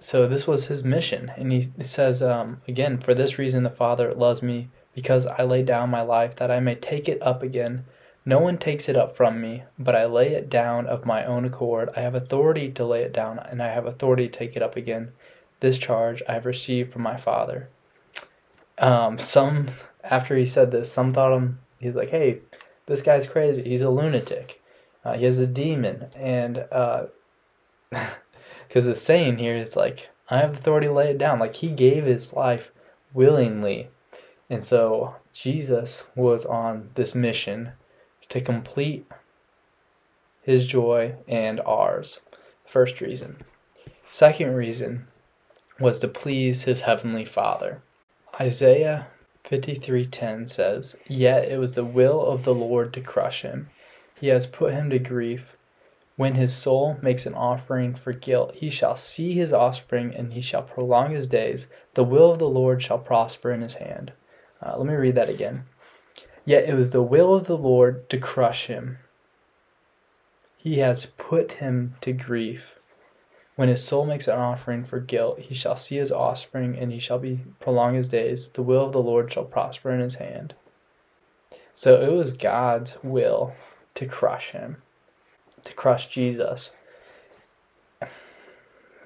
So 0.00 0.26
this 0.26 0.46
was 0.46 0.66
his 0.66 0.82
mission. 0.82 1.30
And 1.36 1.52
he 1.52 1.68
says, 1.82 2.22
um, 2.22 2.62
again, 2.66 2.98
for 2.98 3.14
this 3.14 3.38
reason 3.38 3.62
the 3.62 3.70
Father 3.70 4.12
loves 4.14 4.42
me, 4.42 4.70
because 4.94 5.26
I 5.26 5.42
lay 5.44 5.62
down 5.62 5.90
my 5.90 6.02
life 6.02 6.34
that 6.36 6.50
I 6.50 6.58
may 6.58 6.74
take 6.74 7.08
it 7.08 7.22
up 7.22 7.42
again. 7.42 7.84
No 8.24 8.38
one 8.38 8.58
takes 8.58 8.88
it 8.88 8.96
up 8.96 9.16
from 9.16 9.40
me, 9.40 9.64
but 9.78 9.94
I 9.94 10.06
lay 10.06 10.32
it 10.32 10.50
down 10.50 10.86
of 10.86 11.06
my 11.06 11.24
own 11.24 11.44
accord. 11.44 11.90
I 11.96 12.00
have 12.00 12.14
authority 12.14 12.70
to 12.72 12.84
lay 12.84 13.02
it 13.02 13.12
down, 13.12 13.38
and 13.38 13.62
I 13.62 13.68
have 13.68 13.86
authority 13.86 14.28
to 14.28 14.38
take 14.38 14.56
it 14.56 14.62
up 14.62 14.76
again. 14.76 15.12
This 15.60 15.78
charge 15.78 16.22
I 16.28 16.32
have 16.32 16.46
received 16.46 16.92
from 16.92 17.02
my 17.02 17.16
Father. 17.16 17.68
Um, 18.78 19.18
some 19.18 19.68
after 20.02 20.36
he 20.36 20.46
said 20.46 20.70
this, 20.70 20.90
some 20.90 21.12
thought 21.12 21.36
him, 21.36 21.60
he's 21.78 21.96
like, 21.96 22.10
hey, 22.10 22.40
this 22.86 23.02
guy's 23.02 23.26
crazy. 23.26 23.62
He's 23.62 23.82
a 23.82 23.90
lunatic. 23.90 24.62
Uh, 25.04 25.14
he 25.14 25.24
has 25.24 25.38
a 25.38 25.46
demon. 25.46 26.06
And, 26.14 26.64
because 28.70 28.84
the 28.84 28.94
saying 28.94 29.38
here 29.38 29.56
is 29.56 29.74
like, 29.74 30.10
I 30.28 30.38
have 30.38 30.54
authority 30.54 30.86
to 30.86 30.92
lay 30.92 31.10
it 31.10 31.18
down. 31.18 31.40
Like, 31.40 31.56
he 31.56 31.70
gave 31.70 32.04
his 32.04 32.32
life 32.32 32.70
willingly. 33.12 33.88
And 34.48 34.62
so, 34.62 35.16
Jesus 35.32 36.04
was 36.14 36.46
on 36.46 36.90
this 36.94 37.12
mission 37.12 37.72
to 38.28 38.40
complete 38.40 39.08
his 40.40 40.66
joy 40.66 41.16
and 41.26 41.60
ours. 41.66 42.20
First 42.64 43.00
reason. 43.00 43.38
Second 44.12 44.54
reason 44.54 45.08
was 45.80 45.98
to 45.98 46.06
please 46.06 46.62
his 46.62 46.82
heavenly 46.82 47.24
Father. 47.24 47.82
Isaiah 48.40 49.08
53:10 49.42 50.46
says, 50.46 50.94
"Yet 51.08 51.48
it 51.48 51.58
was 51.58 51.74
the 51.74 51.84
will 51.84 52.24
of 52.24 52.44
the 52.44 52.54
Lord 52.54 52.92
to 52.92 53.00
crush 53.00 53.42
him. 53.42 53.68
He 54.20 54.28
has 54.28 54.46
put 54.46 54.74
him 54.74 54.90
to 54.90 55.00
grief. 55.00 55.56
When 56.20 56.34
his 56.34 56.52
soul 56.52 56.98
makes 57.00 57.24
an 57.24 57.32
offering 57.32 57.94
for 57.94 58.12
guilt, 58.12 58.56
he 58.56 58.68
shall 58.68 58.94
see 58.94 59.32
his 59.32 59.54
offspring 59.54 60.14
and 60.14 60.34
he 60.34 60.42
shall 60.42 60.62
prolong 60.62 61.12
his 61.12 61.26
days. 61.26 61.66
The 61.94 62.04
will 62.04 62.30
of 62.30 62.38
the 62.38 62.46
Lord 62.46 62.82
shall 62.82 62.98
prosper 62.98 63.50
in 63.52 63.62
his 63.62 63.76
hand." 63.76 64.12
Uh, 64.60 64.74
let 64.76 64.86
me 64.86 64.92
read 64.92 65.14
that 65.14 65.30
again. 65.30 65.64
Yet 66.44 66.68
it 66.68 66.74
was 66.74 66.90
the 66.90 67.00
will 67.00 67.34
of 67.34 67.46
the 67.46 67.56
Lord 67.56 68.10
to 68.10 68.18
crush 68.18 68.66
him. 68.66 68.98
He 70.58 70.80
has 70.80 71.06
put 71.06 71.52
him 71.52 71.94
to 72.02 72.12
grief. 72.12 72.78
When 73.56 73.70
his 73.70 73.82
soul 73.82 74.04
makes 74.04 74.28
an 74.28 74.38
offering 74.38 74.84
for 74.84 75.00
guilt, 75.00 75.38
he 75.38 75.54
shall 75.54 75.76
see 75.76 75.96
his 75.96 76.12
offspring, 76.12 76.76
and 76.76 76.92
he 76.92 76.98
shall 76.98 77.18
be 77.18 77.46
prolong 77.60 77.94
his 77.94 78.08
days. 78.08 78.48
The 78.48 78.62
will 78.62 78.84
of 78.84 78.92
the 78.92 79.02
Lord 79.02 79.32
shall 79.32 79.46
prosper 79.46 79.90
in 79.90 80.00
his 80.00 80.16
hand. 80.16 80.52
So 81.74 81.98
it 81.98 82.12
was 82.12 82.34
God's 82.34 82.98
will 83.02 83.54
to 83.94 84.04
crush 84.04 84.50
him, 84.50 84.82
to 85.64 85.74
crush 85.74 86.08
Jesus. 86.08 86.70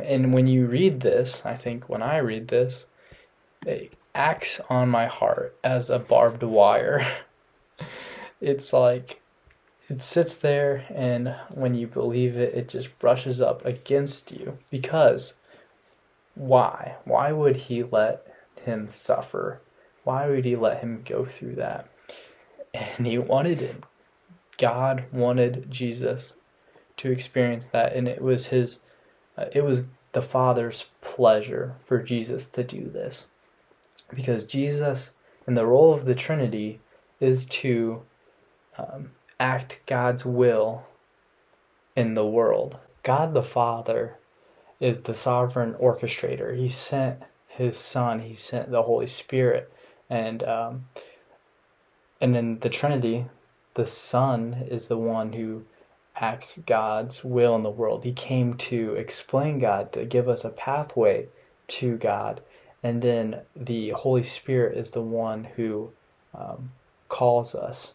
And 0.02 0.34
when 0.34 0.46
you 0.46 0.66
read 0.66 1.00
this, 1.00 1.42
I 1.44 1.54
think 1.54 1.88
when 1.88 2.02
I 2.02 2.18
read 2.18 2.48
this, 2.48 2.86
it 3.66 3.94
acts 4.14 4.60
on 4.68 4.88
my 4.88 5.06
heart 5.06 5.56
as 5.62 5.90
a 5.90 5.98
barbed 5.98 6.42
wire. 6.42 7.06
it's 8.40 8.72
like 8.72 9.20
it 9.88 10.02
sits 10.02 10.36
there, 10.36 10.86
and 10.94 11.34
when 11.50 11.74
you 11.74 11.86
believe 11.86 12.36
it, 12.36 12.54
it 12.54 12.68
just 12.68 12.98
brushes 12.98 13.40
up 13.40 13.64
against 13.64 14.32
you. 14.32 14.58
Because 14.70 15.34
why? 16.34 16.96
Why 17.04 17.32
would 17.32 17.56
he 17.56 17.82
let 17.82 18.26
him 18.62 18.90
suffer? 18.90 19.60
Why 20.04 20.28
would 20.28 20.44
he 20.44 20.56
let 20.56 20.80
him 20.80 21.02
go 21.04 21.24
through 21.24 21.56
that? 21.56 21.88
And 22.72 23.06
he 23.06 23.18
wanted 23.18 23.62
it. 23.62 23.84
God 24.56 25.04
wanted 25.12 25.70
Jesus 25.70 26.36
to 26.98 27.10
experience 27.10 27.66
that, 27.66 27.94
and 27.94 28.08
it 28.08 28.22
was 28.22 28.46
his, 28.46 28.80
uh, 29.36 29.46
it 29.52 29.64
was 29.64 29.84
the 30.12 30.22
Father's 30.22 30.86
pleasure 31.00 31.74
for 31.84 32.02
Jesus 32.02 32.46
to 32.46 32.62
do 32.62 32.88
this. 32.88 33.26
Because 34.14 34.44
Jesus, 34.44 35.10
in 35.46 35.54
the 35.54 35.66
role 35.66 35.92
of 35.92 36.04
the 36.04 36.14
Trinity, 36.14 36.80
is 37.20 37.46
to 37.46 38.02
um, 38.78 39.10
act 39.40 39.80
God's 39.86 40.24
will 40.24 40.86
in 41.96 42.14
the 42.14 42.26
world. 42.26 42.78
God 43.02 43.34
the 43.34 43.42
Father 43.42 44.18
is 44.80 45.02
the 45.02 45.14
sovereign 45.14 45.74
orchestrator. 45.74 46.56
He 46.56 46.68
sent 46.68 47.20
His 47.48 47.76
Son. 47.76 48.20
He 48.20 48.34
sent 48.34 48.70
the 48.70 48.82
Holy 48.82 49.06
Spirit, 49.06 49.72
and 50.08 50.42
um, 50.42 50.86
and 52.20 52.36
in 52.36 52.58
the 52.60 52.68
Trinity, 52.68 53.26
the 53.74 53.86
Son 53.86 54.66
is 54.68 54.88
the 54.88 54.98
one 54.98 55.32
who 55.32 55.64
acts 56.16 56.58
God's 56.66 57.24
will 57.24 57.56
in 57.56 57.62
the 57.62 57.70
world. 57.70 58.04
He 58.04 58.12
came 58.12 58.54
to 58.54 58.94
explain 58.94 59.58
God, 59.58 59.92
to 59.92 60.04
give 60.04 60.28
us 60.28 60.44
a 60.44 60.50
pathway 60.50 61.28
to 61.66 61.96
God, 61.96 62.40
and 62.82 63.02
then 63.02 63.40
the 63.56 63.90
Holy 63.90 64.22
Spirit 64.22 64.76
is 64.76 64.90
the 64.90 65.02
one 65.02 65.44
who 65.56 65.90
um, 66.34 66.72
calls 67.08 67.54
us 67.54 67.94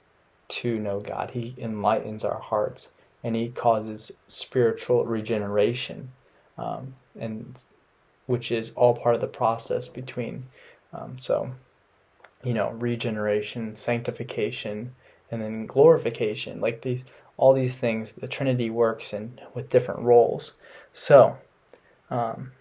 to 0.49 0.79
know 0.79 0.99
God. 0.99 1.31
He 1.31 1.55
enlightens 1.57 2.25
our 2.25 2.39
hearts 2.39 2.91
and 3.23 3.35
He 3.35 3.49
causes 3.49 4.11
spiritual 4.27 5.05
regeneration, 5.05 6.11
um, 6.57 6.95
and 7.19 7.55
which 8.25 8.51
is 8.51 8.71
all 8.75 8.95
part 8.95 9.15
of 9.15 9.21
the 9.21 9.27
process 9.27 9.87
between. 9.87 10.45
Um, 10.93 11.17
so, 11.19 11.51
you 12.43 12.53
know, 12.53 12.71
regeneration, 12.71 13.75
sanctification, 13.75 14.95
and 15.29 15.41
then 15.41 15.65
glorification. 15.65 16.61
Like 16.61 16.81
these, 16.81 17.03
all 17.39 17.53
these 17.53 17.73
things, 17.73 18.11
the 18.11 18.27
Trinity 18.27 18.69
works 18.69 19.13
in 19.13 19.39
with 19.53 19.69
different 19.69 20.01
roles. 20.01 20.51
So, 20.91 21.37
um, 22.09 22.51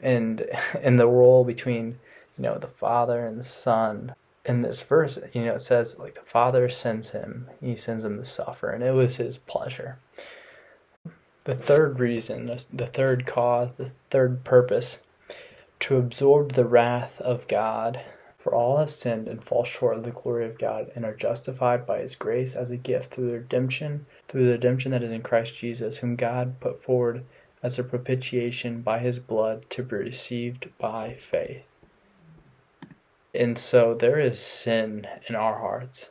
and 0.00 0.46
in 0.82 0.96
the 0.96 1.08
role 1.08 1.44
between, 1.44 1.98
you 2.38 2.44
know, 2.44 2.56
the 2.56 2.68
Father 2.68 3.26
and 3.26 3.40
the 3.40 3.44
Son, 3.44 4.14
in 4.44 4.62
this 4.62 4.80
verse, 4.80 5.18
you 5.32 5.44
know, 5.44 5.54
it 5.54 5.62
says 5.62 5.98
like 5.98 6.14
the 6.14 6.20
Father 6.20 6.68
sends 6.68 7.10
him, 7.10 7.48
he 7.60 7.74
sends 7.74 8.04
him 8.04 8.18
to 8.18 8.24
suffer, 8.24 8.70
and 8.70 8.84
it 8.84 8.92
was 8.92 9.16
his 9.16 9.36
pleasure. 9.36 9.98
The 11.42 11.56
third 11.56 11.98
reason, 11.98 12.46
the 12.72 12.86
third 12.86 13.26
cause, 13.26 13.74
the 13.74 13.92
third 14.10 14.44
purpose, 14.44 15.00
to 15.80 15.96
absorb 15.96 16.52
the 16.52 16.64
wrath 16.64 17.20
of 17.20 17.48
God. 17.48 18.00
For 18.44 18.54
all 18.54 18.76
have 18.76 18.90
sinned 18.90 19.26
and 19.26 19.42
fall 19.42 19.64
short 19.64 19.96
of 19.96 20.04
the 20.04 20.10
glory 20.10 20.44
of 20.44 20.58
God 20.58 20.92
and 20.94 21.06
are 21.06 21.14
justified 21.14 21.86
by 21.86 22.00
his 22.00 22.14
grace 22.14 22.54
as 22.54 22.70
a 22.70 22.76
gift 22.76 23.10
through 23.10 23.28
the 23.28 23.38
redemption, 23.38 24.04
through 24.28 24.44
the 24.44 24.52
redemption 24.52 24.90
that 24.90 25.02
is 25.02 25.10
in 25.10 25.22
Christ 25.22 25.54
Jesus, 25.54 25.96
whom 25.96 26.14
God 26.14 26.60
put 26.60 26.82
forward 26.82 27.24
as 27.62 27.78
a 27.78 27.82
propitiation 27.82 28.82
by 28.82 28.98
his 28.98 29.18
blood 29.18 29.64
to 29.70 29.82
be 29.82 29.96
received 29.96 30.68
by 30.76 31.14
faith. 31.14 31.66
And 33.34 33.58
so 33.58 33.94
there 33.94 34.20
is 34.20 34.40
sin 34.40 35.06
in 35.26 35.34
our 35.34 35.60
hearts, 35.60 36.10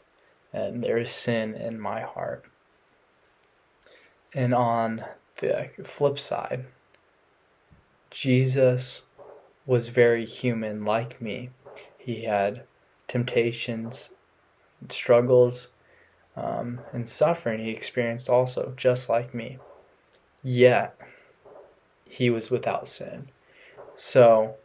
and 0.52 0.84
there 0.84 0.98
is 0.98 1.12
sin 1.12 1.54
in 1.54 1.80
my 1.80 2.02
heart. 2.02 2.46
And 4.34 4.56
on 4.56 5.06
the 5.38 5.70
flip 5.84 6.18
side, 6.18 6.66
Jesus 8.10 9.04
was 9.68 9.90
very 9.90 10.26
human 10.26 10.84
like 10.84 11.22
me. 11.22 11.52
He 12.04 12.24
had 12.26 12.64
temptations 13.08 14.12
struggles 14.90 15.70
um, 16.36 16.82
and 16.92 17.10
suffering 17.10 17.64
he 17.64 17.72
experienced 17.72 18.30
also, 18.30 18.74
just 18.76 19.08
like 19.08 19.34
me. 19.34 19.60
Yet, 20.44 21.00
he 22.06 22.30
was 22.30 22.52
without 22.52 22.90
sin. 22.90 23.30
So, 23.96 24.56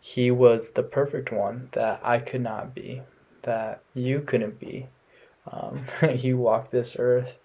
he 0.00 0.30
was 0.30 0.72
the 0.72 0.82
perfect 0.82 1.30
one 1.30 1.68
that 1.72 2.00
I 2.02 2.18
could 2.18 2.40
not 2.40 2.74
be, 2.74 3.02
that 3.42 3.82
you 3.94 4.20
couldn't 4.20 4.58
be. 4.58 4.88
Um, 5.50 5.86
he 6.14 6.32
walked 6.32 6.70
this 6.70 6.96
earth 6.98 7.38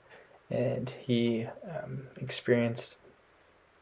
and 0.50 0.92
he 1.00 1.48
um, 1.70 2.08
experienced 2.18 2.98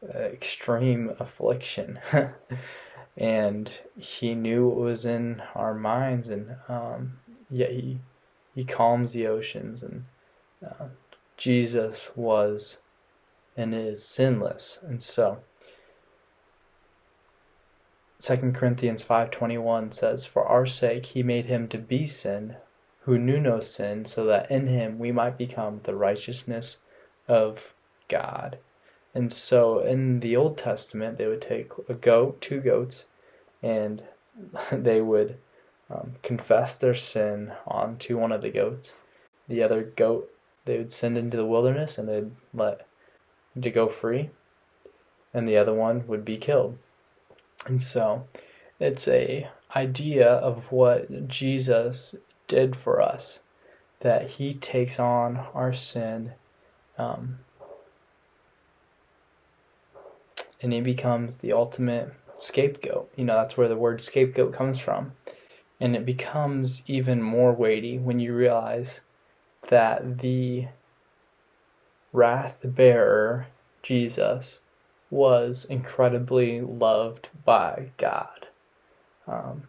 uh, 0.02 0.18
extreme 0.18 1.12
affliction. 1.18 2.00
and 3.20 3.70
he 3.98 4.34
knew 4.34 4.66
what 4.66 4.78
was 4.78 5.04
in 5.04 5.42
our 5.54 5.74
minds, 5.74 6.30
and 6.30 6.56
um, 6.68 7.18
yet 7.50 7.70
he 7.70 8.00
he 8.54 8.64
calms 8.64 9.12
the 9.12 9.26
oceans. 9.26 9.82
And 9.82 10.06
uh, 10.66 10.86
Jesus 11.36 12.08
was 12.16 12.78
and 13.56 13.74
is 13.74 14.04
sinless, 14.04 14.78
and 14.82 15.02
so. 15.02 15.40
2 18.20 18.52
Corinthians 18.52 19.04
5:21 19.04 19.94
says 19.94 20.26
for 20.26 20.44
our 20.44 20.66
sake 20.66 21.06
he 21.06 21.22
made 21.22 21.46
him 21.46 21.68
to 21.68 21.78
be 21.78 22.06
sin 22.06 22.56
who 23.04 23.18
knew 23.18 23.40
no 23.40 23.60
sin 23.60 24.04
so 24.04 24.24
that 24.26 24.50
in 24.50 24.66
him 24.66 24.98
we 24.98 25.10
might 25.10 25.38
become 25.38 25.80
the 25.84 25.94
righteousness 25.94 26.78
of 27.26 27.74
God. 28.08 28.58
And 29.14 29.32
so 29.32 29.80
in 29.80 30.20
the 30.20 30.36
Old 30.36 30.58
Testament, 30.58 31.18
they 31.18 31.26
would 31.26 31.40
take 31.40 31.72
a 31.88 31.94
goat, 31.94 32.40
two 32.40 32.60
goats, 32.60 33.04
and 33.62 34.02
they 34.72 35.00
would 35.00 35.38
um, 35.90 36.14
confess 36.22 36.76
their 36.76 36.94
sin 36.94 37.52
onto 37.66 38.18
one 38.18 38.32
of 38.32 38.42
the 38.42 38.50
goats. 38.50 38.94
The 39.48 39.62
other 39.62 39.82
goat 39.82 40.30
they 40.64 40.78
would 40.78 40.92
send 40.92 41.18
into 41.18 41.36
the 41.36 41.46
wilderness 41.46 41.98
and 41.98 42.08
they'd 42.08 42.30
let 42.54 42.86
to 43.60 43.70
go 43.70 43.88
free, 43.88 44.30
and 45.34 45.48
the 45.48 45.56
other 45.56 45.74
one 45.74 46.06
would 46.06 46.24
be 46.24 46.36
killed. 46.36 46.78
And 47.66 47.82
so 47.82 48.26
it's 48.78 49.08
a 49.08 49.48
idea 49.74 50.28
of 50.28 50.70
what 50.70 51.28
Jesus 51.28 52.14
did 52.46 52.76
for 52.76 53.00
us, 53.00 53.40
that 54.00 54.30
he 54.30 54.54
takes 54.54 54.98
on 54.98 55.44
our 55.54 55.72
sin 55.72 56.32
um, 56.98 57.38
and 60.62 60.72
he 60.72 60.80
becomes 60.80 61.38
the 61.38 61.52
ultimate 61.52 62.12
scapegoat. 62.42 63.10
You 63.16 63.24
know, 63.24 63.34
that's 63.34 63.56
where 63.56 63.68
the 63.68 63.76
word 63.76 64.02
scapegoat 64.02 64.52
comes 64.52 64.78
from. 64.78 65.12
And 65.80 65.96
it 65.96 66.04
becomes 66.04 66.82
even 66.86 67.22
more 67.22 67.52
weighty 67.52 67.98
when 67.98 68.20
you 68.20 68.34
realize 68.34 69.00
that 69.68 70.18
the 70.18 70.68
wrath 72.12 72.58
bearer, 72.62 73.46
Jesus, 73.82 74.60
was 75.10 75.64
incredibly 75.64 76.60
loved 76.60 77.28
by 77.44 77.90
God. 77.96 78.46
Um, 79.26 79.64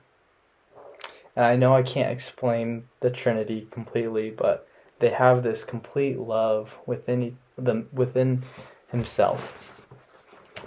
and 1.35 1.45
I 1.45 1.55
know 1.55 1.73
I 1.73 1.83
can't 1.83 2.11
explain 2.11 2.85
the 2.99 3.09
Trinity 3.09 3.67
completely, 3.71 4.31
but 4.31 4.67
they 4.99 5.09
have 5.09 5.43
this 5.43 5.63
complete 5.63 6.19
love 6.19 6.75
within 6.85 7.37
them 7.57 7.87
within 7.93 8.43
Himself 8.89 9.53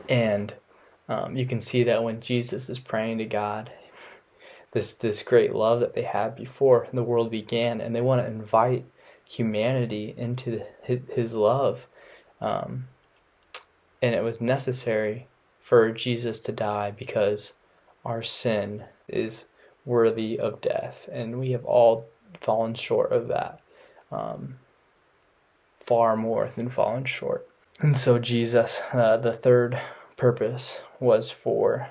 and 0.08 0.54
um, 1.08 1.36
you 1.36 1.46
can 1.46 1.60
see 1.60 1.82
that 1.84 2.02
when 2.02 2.20
Jesus 2.20 2.68
is 2.68 2.78
praying 2.78 3.18
to 3.18 3.24
God, 3.24 3.70
this 4.72 4.92
this 4.92 5.22
great 5.22 5.54
love 5.54 5.80
that 5.80 5.94
they 5.94 6.02
had 6.02 6.34
before 6.34 6.88
the 6.92 7.02
world 7.02 7.30
began, 7.30 7.80
and 7.80 7.94
they 7.94 8.00
want 8.00 8.22
to 8.22 8.26
invite 8.26 8.84
humanity 9.24 10.14
into 10.16 10.62
his, 10.82 11.00
his 11.12 11.34
love, 11.34 11.86
um, 12.40 12.88
and 14.02 14.14
it 14.14 14.22
was 14.22 14.40
necessary 14.40 15.28
for 15.62 15.92
Jesus 15.92 16.40
to 16.40 16.52
die 16.52 16.90
because 16.90 17.54
our 18.04 18.22
sin 18.22 18.84
is 19.08 19.44
worthy 19.84 20.38
of 20.38 20.60
death, 20.60 21.08
and 21.12 21.38
we 21.38 21.52
have 21.52 21.64
all 21.64 22.06
fallen 22.40 22.74
short 22.74 23.12
of 23.12 23.28
that, 23.28 23.60
um, 24.10 24.58
far 25.80 26.16
more 26.16 26.50
than 26.56 26.68
fallen 26.68 27.04
short. 27.04 27.46
And 27.80 27.96
so, 27.96 28.18
Jesus, 28.18 28.82
uh, 28.92 29.16
the 29.16 29.32
third 29.32 29.80
purpose 30.24 30.80
was 31.00 31.30
for 31.30 31.90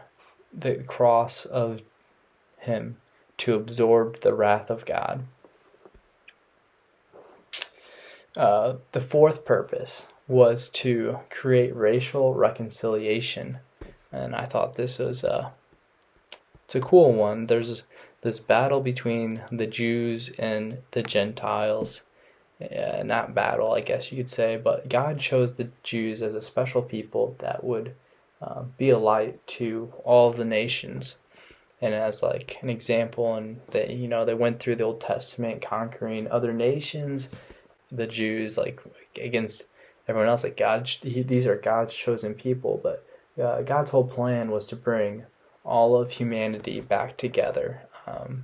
the 0.52 0.74
cross 0.88 1.46
of 1.46 1.84
Him 2.58 2.98
to 3.38 3.54
absorb 3.54 4.22
the 4.22 4.34
wrath 4.34 4.72
of 4.72 4.88
God. 4.88 5.26
Uh, 8.36 8.78
the 8.92 9.02
fourth 9.02 9.46
purpose 9.46 10.08
was 10.28 10.68
to 10.70 11.20
create 11.30 11.76
racial 11.76 12.34
reconciliation, 12.34 13.60
and 14.12 14.36
I 14.36 14.48
thought 14.48 14.74
this 14.74 14.98
was 14.98 15.24
a 15.24 15.52
it's 16.66 16.74
a 16.74 16.82
cool 16.82 17.14
one. 17.14 17.46
There's 17.46 17.84
this 18.22 18.40
battle 18.40 18.82
between 18.82 19.44
the 19.52 19.68
Jews 19.68 20.32
and 20.40 20.80
the 20.90 21.04
Gentiles 21.04 22.02
uh, 22.60 23.04
not 23.04 23.36
battle, 23.36 23.74
I 23.74 23.82
guess 23.82 24.12
you 24.12 24.18
could 24.18 24.32
say, 24.32 24.58
but 24.58 24.90
God 24.90 25.20
chose 25.20 25.54
the 25.54 25.70
Jews 25.84 26.24
as 26.24 26.34
a 26.34 26.42
special 26.42 26.82
people 26.82 27.36
that 27.38 27.64
would 27.64 27.94
uh, 28.44 28.64
be 28.78 28.90
a 28.90 28.98
light 28.98 29.46
to 29.48 29.94
all 30.04 30.32
the 30.32 30.46
nations. 30.46 31.18
And 31.82 31.94
as 31.94 32.22
like 32.22 32.58
an 32.62 32.70
example, 32.70 33.36
and 33.36 33.62
they 33.72 33.94
you 33.94 34.08
know 34.08 34.26
they 34.26 34.34
went 34.34 34.60
through 34.60 34.78
the 34.78 34.84
Old 34.84 35.02
Testament 35.02 35.62
conquering 35.62 36.28
other 36.30 36.54
nations, 36.54 37.30
the 37.92 38.08
Jews 38.08 38.58
like 38.58 38.82
against 39.22 39.66
everyone 40.08 40.30
else. 40.30 40.44
Like 40.44 40.58
God, 40.58 40.88
he, 40.88 41.24
these 41.24 41.48
are 41.48 41.56
God's 41.56 41.94
chosen 41.94 42.34
people, 42.34 42.80
but 42.82 43.06
uh, 43.42 43.62
God's 43.62 43.92
whole 43.92 44.08
plan 44.08 44.52
was 44.52 44.66
to 44.68 44.76
bring 44.76 45.26
all 45.66 45.96
of 45.96 46.12
humanity 46.12 46.82
back 46.82 47.18
together, 47.18 47.84
um, 48.06 48.44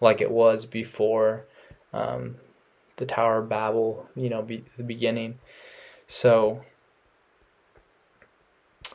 like 0.00 0.20
it 0.20 0.30
was 0.30 0.66
before 0.66 1.44
um, 1.92 2.36
the 2.96 3.06
Tower 3.06 3.38
of 3.38 3.48
Babel, 3.48 4.06
you 4.14 4.28
know, 4.28 4.42
be, 4.42 4.64
the 4.76 4.82
beginning. 4.82 5.38
So 6.06 6.62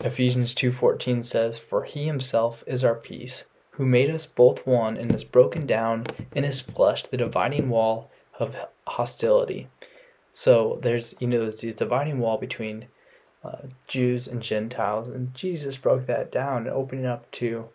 Ephesians 0.01 0.53
2:14 0.53 1.23
says, 1.23 1.57
"For 1.57 1.83
he 1.83 2.05
himself 2.05 2.63
is 2.67 2.83
our 2.83 2.95
peace, 2.95 3.45
who 3.71 3.85
made 3.85 4.09
us 4.09 4.25
both 4.25 4.67
one 4.67 4.97
and 4.97 5.11
has 5.11 5.23
broken 5.23 5.65
down 5.65 6.07
in 6.33 6.43
his 6.43 6.59
flesh 6.59 7.03
the 7.03 7.17
dividing 7.17 7.69
wall 7.69 8.11
of 8.37 8.57
hostility." 8.85 9.69
So 10.33 10.79
there's 10.81 11.15
you 11.19 11.27
know 11.27 11.39
there's 11.39 11.61
this 11.61 11.75
dividing 11.75 12.19
wall 12.19 12.37
between 12.37 12.87
uh, 13.43 13.67
Jews 13.87 14.27
and 14.27 14.41
Gentiles, 14.41 15.07
and 15.07 15.33
Jesus 15.33 15.77
broke 15.77 16.07
that 16.07 16.31
down 16.31 16.63
and 16.63 16.75
opening 16.75 17.05
up 17.05 17.31
to 17.31 17.69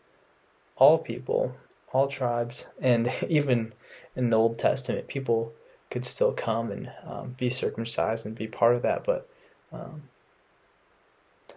all 0.76 0.98
people, 0.98 1.54
all 1.92 2.06
tribes, 2.06 2.66
and 2.80 3.10
even 3.28 3.72
in 4.14 4.28
the 4.28 4.36
Old 4.36 4.58
Testament, 4.58 5.08
people 5.08 5.54
could 5.90 6.04
still 6.04 6.32
come 6.32 6.70
and 6.70 6.92
um, 7.06 7.34
be 7.38 7.50
circumcised 7.50 8.26
and 8.26 8.34
be 8.34 8.46
part 8.46 8.76
of 8.76 8.82
that, 8.82 9.04
but 9.04 9.28
um, 9.72 10.02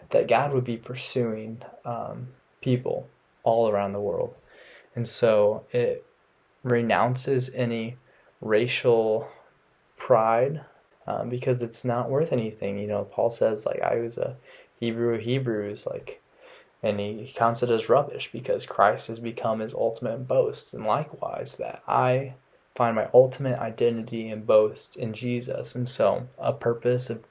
that 0.09 0.27
God 0.27 0.53
would 0.53 0.63
be 0.63 0.77
pursuing 0.77 1.61
um, 1.85 2.27
people 2.61 3.07
all 3.43 3.69
around 3.69 3.93
the 3.93 3.99
world. 3.99 4.33
And 4.95 5.07
so 5.07 5.65
it 5.71 6.05
renounces 6.63 7.49
any 7.53 7.97
racial 8.41 9.27
pride 9.97 10.61
um, 11.07 11.29
because 11.29 11.61
it's 11.61 11.83
not 11.83 12.09
worth 12.09 12.31
anything. 12.31 12.77
You 12.77 12.87
know, 12.87 13.03
Paul 13.03 13.29
says, 13.29 13.65
like, 13.65 13.81
I 13.81 13.95
was 13.95 14.17
a 14.17 14.37
Hebrew 14.79 15.15
of 15.15 15.21
Hebrews, 15.21 15.85
like, 15.85 16.21
and 16.81 16.99
he 16.99 17.31
counts 17.35 17.63
it 17.63 17.69
as 17.69 17.89
rubbish 17.89 18.29
because 18.31 18.65
Christ 18.65 19.07
has 19.07 19.19
become 19.19 19.59
his 19.59 19.73
ultimate 19.73 20.27
boast. 20.27 20.73
And 20.73 20.85
likewise, 20.85 21.55
that 21.55 21.81
I 21.87 22.33
find 22.75 22.95
my 22.95 23.07
ultimate 23.13 23.59
identity 23.59 24.29
and 24.29 24.45
boast 24.45 24.95
in 24.95 25.13
Jesus. 25.13 25.75
And 25.75 25.87
so, 25.87 26.27
a 26.37 26.51
purpose 26.51 27.09
of 27.09 27.23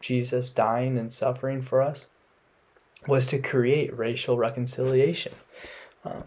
Jesus 0.00 0.50
dying 0.50 0.96
and 0.96 1.12
suffering 1.12 1.62
for 1.62 1.82
us 1.82 2.08
was 3.06 3.26
to 3.26 3.38
create 3.38 3.96
racial 3.96 4.36
reconciliation. 4.36 5.32
Um, 6.04 6.24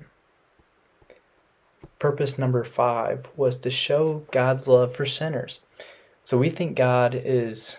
purpose 1.99 2.38
number 2.38 2.63
five 2.63 3.27
was 3.36 3.57
to 3.57 3.69
show 3.69 4.25
God's 4.31 4.67
love 4.67 4.95
for 4.95 5.05
sinners. 5.05 5.59
So 6.23 6.38
we 6.38 6.49
think 6.49 6.75
God 6.75 7.13
is, 7.15 7.77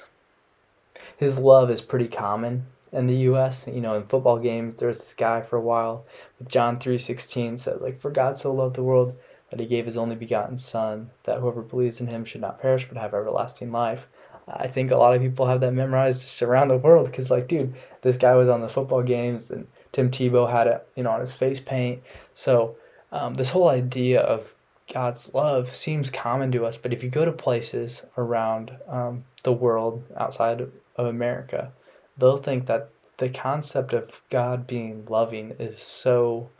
his 1.16 1.38
love 1.38 1.70
is 1.70 1.80
pretty 1.80 2.08
common 2.08 2.66
in 2.92 3.06
the 3.06 3.16
U.S. 3.16 3.66
You 3.66 3.80
know, 3.80 3.94
in 3.94 4.04
football 4.04 4.38
games, 4.38 4.76
there's 4.76 4.98
this 4.98 5.14
guy 5.14 5.42
for 5.42 5.56
a 5.56 5.62
while 5.62 6.04
with 6.38 6.48
John 6.48 6.78
3.16 6.78 7.58
says, 7.60 7.80
like, 7.80 8.00
For 8.00 8.10
God 8.10 8.38
so 8.38 8.52
loved 8.52 8.76
the 8.76 8.82
world 8.82 9.16
that 9.50 9.60
he 9.60 9.66
gave 9.66 9.86
his 9.86 9.96
only 9.96 10.16
begotten 10.16 10.58
Son, 10.58 11.10
that 11.24 11.40
whoever 11.40 11.62
believes 11.62 12.00
in 12.00 12.06
him 12.06 12.24
should 12.24 12.40
not 12.40 12.60
perish 12.60 12.88
but 12.88 12.98
have 12.98 13.14
everlasting 13.14 13.72
life. 13.72 14.06
I 14.46 14.68
think 14.68 14.90
a 14.90 14.96
lot 14.96 15.14
of 15.14 15.22
people 15.22 15.46
have 15.46 15.60
that 15.60 15.72
memorized 15.72 16.22
just 16.22 16.42
around 16.42 16.68
the 16.68 16.76
world 16.76 17.06
because, 17.06 17.30
like, 17.30 17.48
dude, 17.48 17.74
this 18.02 18.16
guy 18.16 18.34
was 18.34 18.48
on 18.48 18.60
the 18.60 18.68
football 18.68 19.02
games 19.02 19.50
and 19.50 19.66
Tim 19.92 20.10
Tebow 20.10 20.50
had 20.50 20.66
it, 20.66 20.86
you 20.96 21.02
know, 21.02 21.10
on 21.10 21.20
his 21.20 21.32
face 21.32 21.60
paint. 21.60 22.02
So, 22.34 22.76
um, 23.10 23.34
this 23.34 23.50
whole 23.50 23.68
idea 23.68 24.20
of 24.20 24.54
God's 24.92 25.32
love 25.32 25.74
seems 25.74 26.10
common 26.10 26.52
to 26.52 26.66
us, 26.66 26.76
but 26.76 26.92
if 26.92 27.02
you 27.02 27.08
go 27.08 27.24
to 27.24 27.32
places 27.32 28.04
around 28.18 28.72
um, 28.88 29.24
the 29.42 29.52
world 29.52 30.04
outside 30.16 30.60
of 30.60 31.06
America, 31.06 31.72
they'll 32.18 32.36
think 32.36 32.66
that 32.66 32.90
the 33.16 33.28
concept 33.28 33.92
of 33.92 34.20
God 34.30 34.66
being 34.66 35.06
loving 35.08 35.52
is 35.58 35.78
so 35.78 36.50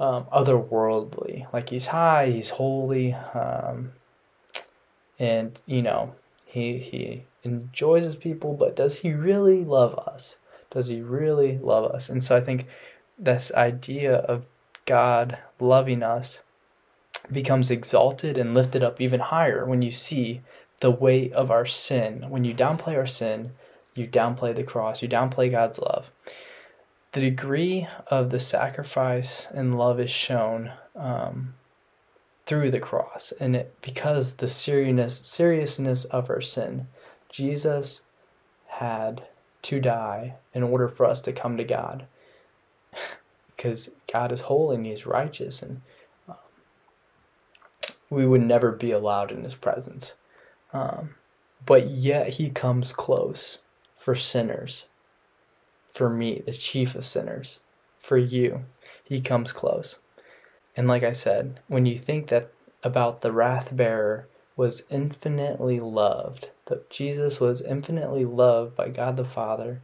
um, 0.00 0.24
otherworldly. 0.32 1.52
Like 1.52 1.70
he's 1.70 1.86
high, 1.86 2.30
he's 2.30 2.50
holy, 2.50 3.12
um, 3.12 3.92
and 5.18 5.60
you 5.66 5.82
know 5.82 6.14
he 6.54 6.78
he 6.78 7.24
enjoys 7.42 8.04
his 8.04 8.14
people, 8.14 8.54
but 8.54 8.76
does 8.76 9.00
he 9.00 9.12
really 9.12 9.64
love 9.64 9.98
us? 9.98 10.36
Does 10.70 10.86
he 10.86 11.00
really 11.00 11.58
love 11.58 11.90
us? 11.90 12.08
And 12.08 12.22
so 12.22 12.36
I 12.36 12.40
think 12.40 12.66
this 13.18 13.52
idea 13.54 14.14
of 14.14 14.46
God 14.86 15.38
loving 15.58 16.04
us 16.04 16.42
becomes 17.32 17.72
exalted 17.72 18.38
and 18.38 18.54
lifted 18.54 18.84
up 18.84 19.00
even 19.00 19.18
higher 19.18 19.64
when 19.64 19.82
you 19.82 19.90
see 19.90 20.42
the 20.78 20.92
weight 20.92 21.32
of 21.32 21.50
our 21.50 21.66
sin. 21.66 22.26
When 22.28 22.44
you 22.44 22.54
downplay 22.54 22.96
our 22.96 23.06
sin, 23.06 23.50
you 23.96 24.06
downplay 24.06 24.54
the 24.54 24.62
cross, 24.62 25.02
you 25.02 25.08
downplay 25.08 25.50
God's 25.50 25.80
love. 25.80 26.12
The 27.10 27.20
degree 27.20 27.88
of 28.06 28.30
the 28.30 28.38
sacrifice 28.38 29.48
and 29.52 29.76
love 29.76 29.98
is 29.98 30.10
shown 30.10 30.70
um, 30.94 31.54
through 32.46 32.70
the 32.70 32.80
cross, 32.80 33.32
and 33.40 33.56
it, 33.56 33.74
because 33.80 34.34
the 34.34 34.48
seriousness 34.48 35.20
seriousness 35.26 36.04
of 36.06 36.28
our 36.28 36.40
sin, 36.40 36.88
Jesus 37.30 38.02
had 38.66 39.26
to 39.62 39.80
die 39.80 40.34
in 40.52 40.62
order 40.62 40.88
for 40.88 41.06
us 41.06 41.20
to 41.22 41.32
come 41.32 41.56
to 41.56 41.64
God, 41.64 42.06
because 43.56 43.90
God 44.12 44.30
is 44.30 44.42
holy 44.42 44.76
and 44.76 44.86
He's 44.86 45.06
righteous, 45.06 45.62
and 45.62 45.80
um, 46.28 46.36
we 48.10 48.26
would 48.26 48.42
never 48.42 48.72
be 48.72 48.90
allowed 48.90 49.32
in 49.32 49.42
His 49.42 49.54
presence. 49.54 50.14
Um, 50.72 51.14
but 51.64 51.88
yet 51.88 52.34
He 52.34 52.50
comes 52.50 52.92
close 52.92 53.58
for 53.96 54.14
sinners, 54.14 54.86
for 55.94 56.10
me, 56.10 56.42
the 56.44 56.52
chief 56.52 56.94
of 56.94 57.06
sinners, 57.06 57.60
for 58.00 58.18
you. 58.18 58.64
He 59.02 59.20
comes 59.20 59.50
close. 59.50 59.96
And 60.76 60.88
like 60.88 61.02
I 61.02 61.12
said, 61.12 61.60
when 61.68 61.86
you 61.86 61.98
think 61.98 62.28
that 62.28 62.52
about 62.82 63.22
the 63.22 63.32
wrath 63.32 63.74
bearer 63.74 64.28
was 64.56 64.84
infinitely 64.90 65.80
loved, 65.80 66.50
that 66.66 66.90
Jesus 66.90 67.40
was 67.40 67.62
infinitely 67.62 68.24
loved 68.24 68.76
by 68.76 68.88
God 68.88 69.16
the 69.16 69.24
Father, 69.24 69.82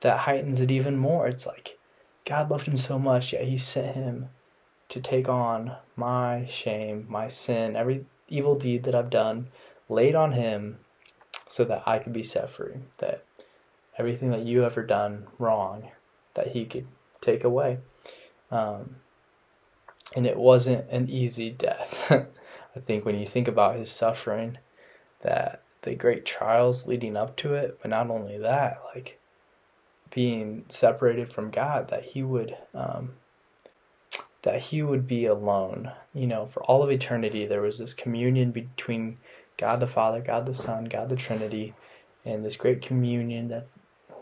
that 0.00 0.20
heightens 0.20 0.60
it 0.60 0.70
even 0.70 0.96
more. 0.96 1.26
It's 1.26 1.46
like 1.46 1.78
God 2.24 2.50
loved 2.50 2.66
him 2.66 2.76
so 2.76 2.98
much, 2.98 3.32
yet 3.32 3.44
he 3.44 3.56
sent 3.56 3.94
him 3.94 4.28
to 4.88 5.00
take 5.00 5.28
on 5.28 5.76
my 5.96 6.46
shame, 6.48 7.06
my 7.08 7.28
sin, 7.28 7.76
every 7.76 8.04
evil 8.28 8.54
deed 8.54 8.84
that 8.84 8.94
I've 8.94 9.10
done, 9.10 9.48
laid 9.88 10.14
on 10.14 10.32
him 10.32 10.78
so 11.48 11.64
that 11.64 11.82
I 11.86 11.98
could 11.98 12.12
be 12.12 12.22
set 12.22 12.50
free. 12.50 12.74
That 12.98 13.24
everything 13.98 14.30
that 14.30 14.44
you 14.44 14.64
ever 14.64 14.82
done 14.82 15.26
wrong 15.38 15.90
that 16.34 16.48
he 16.48 16.64
could 16.64 16.86
take 17.20 17.44
away. 17.44 17.78
Um, 18.50 18.96
and 20.16 20.26
it 20.26 20.38
wasn't 20.38 20.90
an 20.90 21.08
easy 21.08 21.50
death. 21.50 22.10
I 22.10 22.80
think 22.80 23.04
when 23.04 23.18
you 23.18 23.26
think 23.26 23.46
about 23.46 23.76
his 23.76 23.90
suffering, 23.90 24.58
that 25.20 25.62
the 25.82 25.94
great 25.94 26.26
trials 26.26 26.86
leading 26.86 27.16
up 27.16 27.36
to 27.36 27.54
it, 27.54 27.78
but 27.80 27.90
not 27.90 28.10
only 28.10 28.38
that, 28.38 28.80
like 28.94 29.20
being 30.10 30.64
separated 30.68 31.32
from 31.32 31.50
God, 31.50 31.88
that 31.88 32.04
he 32.04 32.22
would 32.22 32.56
um, 32.74 33.12
that 34.42 34.62
he 34.62 34.82
would 34.82 35.06
be 35.06 35.26
alone. 35.26 35.92
You 36.14 36.26
know, 36.26 36.46
for 36.46 36.62
all 36.64 36.82
of 36.82 36.90
eternity, 36.90 37.46
there 37.46 37.62
was 37.62 37.78
this 37.78 37.94
communion 37.94 38.52
between 38.52 39.18
God 39.58 39.80
the 39.80 39.86
Father, 39.86 40.20
God 40.20 40.46
the 40.46 40.54
Son, 40.54 40.84
God 40.84 41.08
the 41.08 41.16
Trinity, 41.16 41.74
and 42.24 42.44
this 42.44 42.56
great 42.56 42.82
communion 42.82 43.48
that 43.48 43.66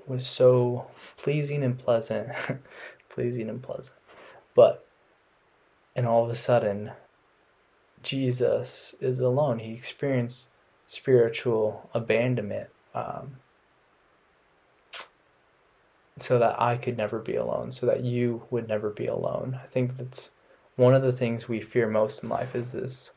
was 0.07 0.26
so 0.26 0.87
pleasing 1.16 1.62
and 1.62 1.78
pleasant, 1.78 2.30
pleasing 3.09 3.48
and 3.48 3.62
pleasant. 3.62 3.98
But, 4.54 4.84
and 5.94 6.07
all 6.07 6.24
of 6.24 6.30
a 6.30 6.37
sudden, 6.37 6.92
Jesus 8.02 8.94
is 9.00 9.20
alone. 9.20 9.61
He 9.61 9.72
experienced 9.72 10.46
spiritual 10.87 11.88
abandonment 11.94 12.68
um, 12.94 13.37
so 16.18 16.38
that 16.38 16.61
I 16.61 16.76
could 16.76 16.96
never 16.96 17.18
be 17.18 17.37
alone, 17.37 17.72
so 17.72 17.87
that 17.87 18.02
you 18.02 18.42
would 18.50 18.68
never 18.68 18.90
be 18.90 19.07
alone. 19.07 19.59
I 19.62 19.66
think 19.66 19.96
that's 19.96 20.30
one 20.76 20.94
of 20.94 21.02
the 21.02 21.12
things 21.12 21.48
we 21.48 21.61
fear 21.61 21.88
most 21.88 22.22
in 22.22 22.28
life 22.28 22.54
is 22.54 22.72
this 22.72 23.11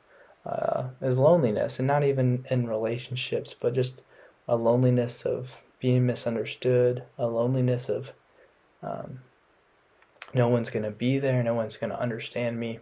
uh, 0.46 0.90
is 1.02 1.20
loneliness, 1.20 1.78
and 1.78 1.88
not 1.88 2.04
even 2.04 2.46
in 2.50 2.68
relationships, 2.68 3.54
but 3.54 3.74
just 3.74 4.02
a 4.48 4.56
loneliness 4.56 5.26
of 5.26 5.58
being 5.80 6.06
misunderstood, 6.06 7.04
a 7.18 7.28
loneliness 7.28 7.90
of 7.90 8.12
um, 8.82 9.20
no 10.34 10.48
one's 10.48 10.70
going 10.70 10.84
to 10.84 10.92
be 10.92 11.20
there, 11.20 11.44
no 11.44 11.54
one's 11.54 11.78
going 11.78 11.90
to 11.90 12.00
understand 12.00 12.60
me. 12.60 12.80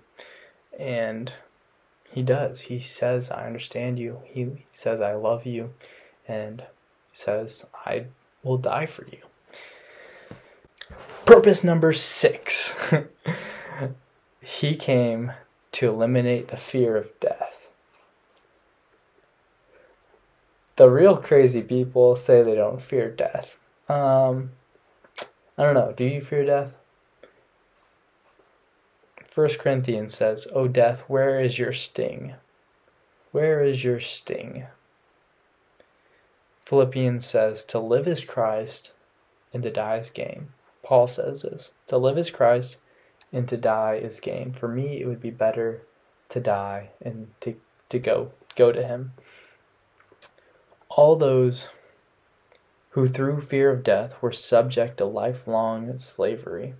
And 0.77 1.33
he 2.11 2.21
does. 2.21 2.61
He 2.61 2.79
says, 2.79 3.31
I 3.31 3.45
understand 3.45 3.99
you. 3.99 4.21
He 4.25 4.65
says, 4.71 5.01
I 5.01 5.13
love 5.13 5.45
you. 5.45 5.73
And 6.27 6.61
he 7.11 7.17
says, 7.17 7.65
I 7.85 8.05
will 8.43 8.57
die 8.57 8.85
for 8.85 9.05
you. 9.07 9.19
Purpose 11.25 11.63
number 11.63 11.91
six 11.93 12.73
he 14.41 14.75
came 14.75 15.31
to 15.71 15.89
eliminate 15.89 16.49
the 16.49 16.57
fear 16.57 16.95
of 16.95 17.19
death. 17.19 17.55
the 20.75 20.89
real 20.89 21.17
crazy 21.17 21.61
people 21.61 22.15
say 22.15 22.41
they 22.41 22.55
don't 22.55 22.81
fear 22.81 23.09
death. 23.09 23.57
Um, 23.87 24.51
I 25.57 25.63
don't 25.63 25.73
know. 25.73 25.93
Do 25.95 26.03
you 26.03 26.21
fear 26.21 26.45
death? 26.45 26.73
First 29.35 29.59
Corinthians 29.59 30.15
says, 30.15 30.47
"O 30.53 30.69
death, 30.69 31.01
where 31.09 31.41
is 31.41 31.59
your 31.59 31.73
sting? 31.73 32.35
Where 33.33 33.61
is 33.61 33.83
your 33.83 33.99
sting?" 33.99 34.67
Philippians 36.63 37.25
says, 37.25 37.65
"To 37.65 37.79
live 37.79 38.07
is 38.07 38.23
Christ, 38.23 38.93
and 39.53 39.61
to 39.63 39.69
die 39.69 39.97
is 39.97 40.09
gain." 40.09 40.53
Paul 40.83 41.07
says 41.07 41.41
this: 41.41 41.73
"To 41.87 41.97
live 41.97 42.17
is 42.17 42.31
Christ, 42.31 42.77
and 43.33 43.45
to 43.49 43.57
die 43.57 43.95
is 43.95 44.21
gain." 44.21 44.53
For 44.53 44.69
me, 44.69 45.01
it 45.01 45.05
would 45.05 45.19
be 45.19 45.31
better 45.31 45.81
to 46.29 46.39
die 46.39 46.91
and 47.01 47.33
to 47.41 47.59
to 47.89 47.99
go 47.99 48.31
go 48.55 48.71
to 48.71 48.87
Him 48.87 49.15
all 50.95 51.17
those 51.17 51.67
who 52.91 53.05
through 53.05 53.41
fear 53.41 53.69
of 53.69 53.83
death 53.83 54.15
were 54.21 54.31
subject 54.31 54.97
to 54.97 55.05
lifelong 55.05 55.97
slavery. 55.97 56.73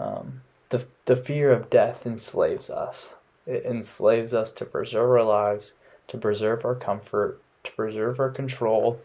Um, 0.00 0.42
the, 0.70 0.86
the 1.04 1.16
fear 1.16 1.52
of 1.52 1.70
death 1.70 2.06
enslaves 2.06 2.70
us. 2.70 3.14
It 3.46 3.64
enslaves 3.64 4.32
us 4.32 4.50
to 4.52 4.64
preserve 4.64 5.10
our 5.10 5.22
lives, 5.22 5.74
to 6.08 6.18
preserve 6.18 6.64
our 6.64 6.74
comfort, 6.74 7.40
to 7.64 7.72
preserve 7.72 8.18
our 8.18 8.30
control. 8.30 9.00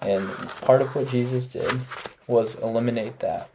And 0.00 0.28
part 0.60 0.82
of 0.82 0.94
what 0.94 1.08
Jesus 1.08 1.46
did 1.46 1.80
was 2.26 2.56
eliminate 2.56 3.20
that. 3.20 3.48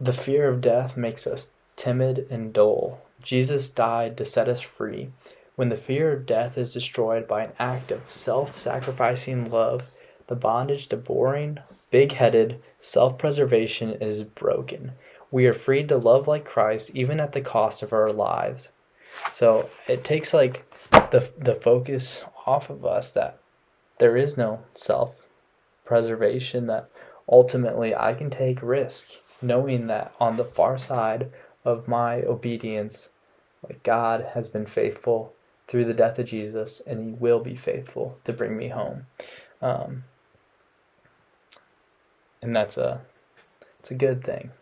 The 0.00 0.12
fear 0.12 0.48
of 0.48 0.60
death 0.60 0.96
makes 0.96 1.26
us 1.26 1.50
timid 1.76 2.26
and 2.30 2.52
dull. 2.52 3.00
Jesus 3.22 3.68
died 3.68 4.16
to 4.16 4.24
set 4.24 4.48
us 4.48 4.60
free 4.60 5.10
when 5.56 5.68
the 5.68 5.76
fear 5.76 6.12
of 6.12 6.26
death 6.26 6.58
is 6.58 6.72
destroyed 6.72 7.28
by 7.28 7.44
an 7.44 7.52
act 7.58 7.92
of 7.92 8.10
self 8.10 8.58
sacrificing 8.58 9.50
love, 9.50 9.84
the 10.26 10.34
bondage 10.34 10.88
to 10.88 10.96
boring, 10.96 11.58
big 11.90 12.12
headed 12.12 12.60
self 12.80 13.18
preservation 13.18 13.92
is 13.92 14.24
broken. 14.24 14.92
We 15.34 15.46
are 15.46 15.52
freed 15.52 15.88
to 15.88 15.96
love 15.96 16.28
like 16.28 16.44
Christ 16.44 16.92
even 16.94 17.18
at 17.18 17.32
the 17.32 17.40
cost 17.40 17.82
of 17.82 17.92
our 17.92 18.12
lives. 18.12 18.68
So 19.32 19.68
it 19.88 20.04
takes 20.04 20.32
like 20.32 20.64
the, 20.92 21.28
the 21.36 21.56
focus 21.56 22.24
off 22.46 22.70
of 22.70 22.86
us 22.86 23.10
that 23.10 23.40
there 23.98 24.16
is 24.16 24.36
no 24.36 24.60
self 24.76 25.26
preservation, 25.84 26.66
that 26.66 26.88
ultimately 27.28 27.92
I 27.96 28.14
can 28.14 28.30
take 28.30 28.62
risk 28.62 29.08
knowing 29.42 29.88
that 29.88 30.14
on 30.20 30.36
the 30.36 30.44
far 30.44 30.78
side 30.78 31.32
of 31.64 31.88
my 31.88 32.22
obedience, 32.22 33.08
like 33.68 33.82
God 33.82 34.24
has 34.34 34.48
been 34.48 34.66
faithful 34.66 35.32
through 35.66 35.86
the 35.86 35.94
death 35.94 36.16
of 36.20 36.26
Jesus, 36.26 36.80
and 36.86 37.04
He 37.04 37.10
will 37.10 37.40
be 37.40 37.56
faithful 37.56 38.20
to 38.22 38.32
bring 38.32 38.56
me 38.56 38.68
home. 38.68 39.06
Um, 39.60 40.04
and 42.40 42.54
that's 42.54 42.76
a 42.76 43.00
it's 43.80 43.90
a 43.90 43.96
good 43.96 44.22
thing. 44.22 44.52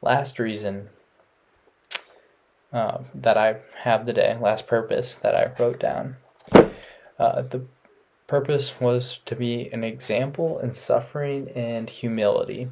Last 0.00 0.38
reason 0.38 0.88
uh, 2.72 2.98
that 3.14 3.36
I 3.36 3.56
have 3.82 4.04
today, 4.04 4.36
last 4.40 4.66
purpose 4.66 5.16
that 5.16 5.34
I 5.34 5.52
wrote 5.60 5.80
down. 5.80 6.16
Uh, 7.18 7.42
the 7.42 7.64
purpose 8.26 8.78
was 8.80 9.18
to 9.24 9.34
be 9.34 9.68
an 9.72 9.82
example 9.82 10.58
in 10.60 10.74
suffering 10.74 11.48
and 11.50 11.90
humility. 11.90 12.68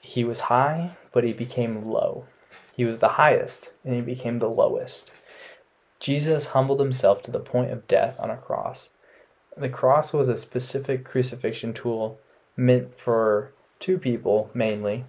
He 0.00 0.24
was 0.24 0.40
high, 0.40 0.96
but 1.12 1.24
he 1.24 1.32
became 1.32 1.82
low. 1.82 2.26
he 2.74 2.84
was 2.86 3.00
the 3.00 3.08
highest 3.08 3.72
and 3.84 3.94
he 3.94 4.00
became 4.00 4.38
the 4.38 4.48
lowest. 4.48 5.10
Jesus 5.98 6.46
humbled 6.46 6.80
himself 6.80 7.22
to 7.22 7.30
the 7.30 7.38
point 7.38 7.70
of 7.70 7.86
death 7.86 8.18
on 8.18 8.30
a 8.30 8.36
cross. 8.38 8.88
The 9.54 9.68
cross 9.68 10.14
was 10.14 10.28
a 10.28 10.36
specific 10.36 11.04
crucifixion 11.04 11.74
tool 11.74 12.18
meant 12.56 12.94
for 12.94 13.52
two 13.80 13.98
people 13.98 14.50
mainly, 14.54 15.04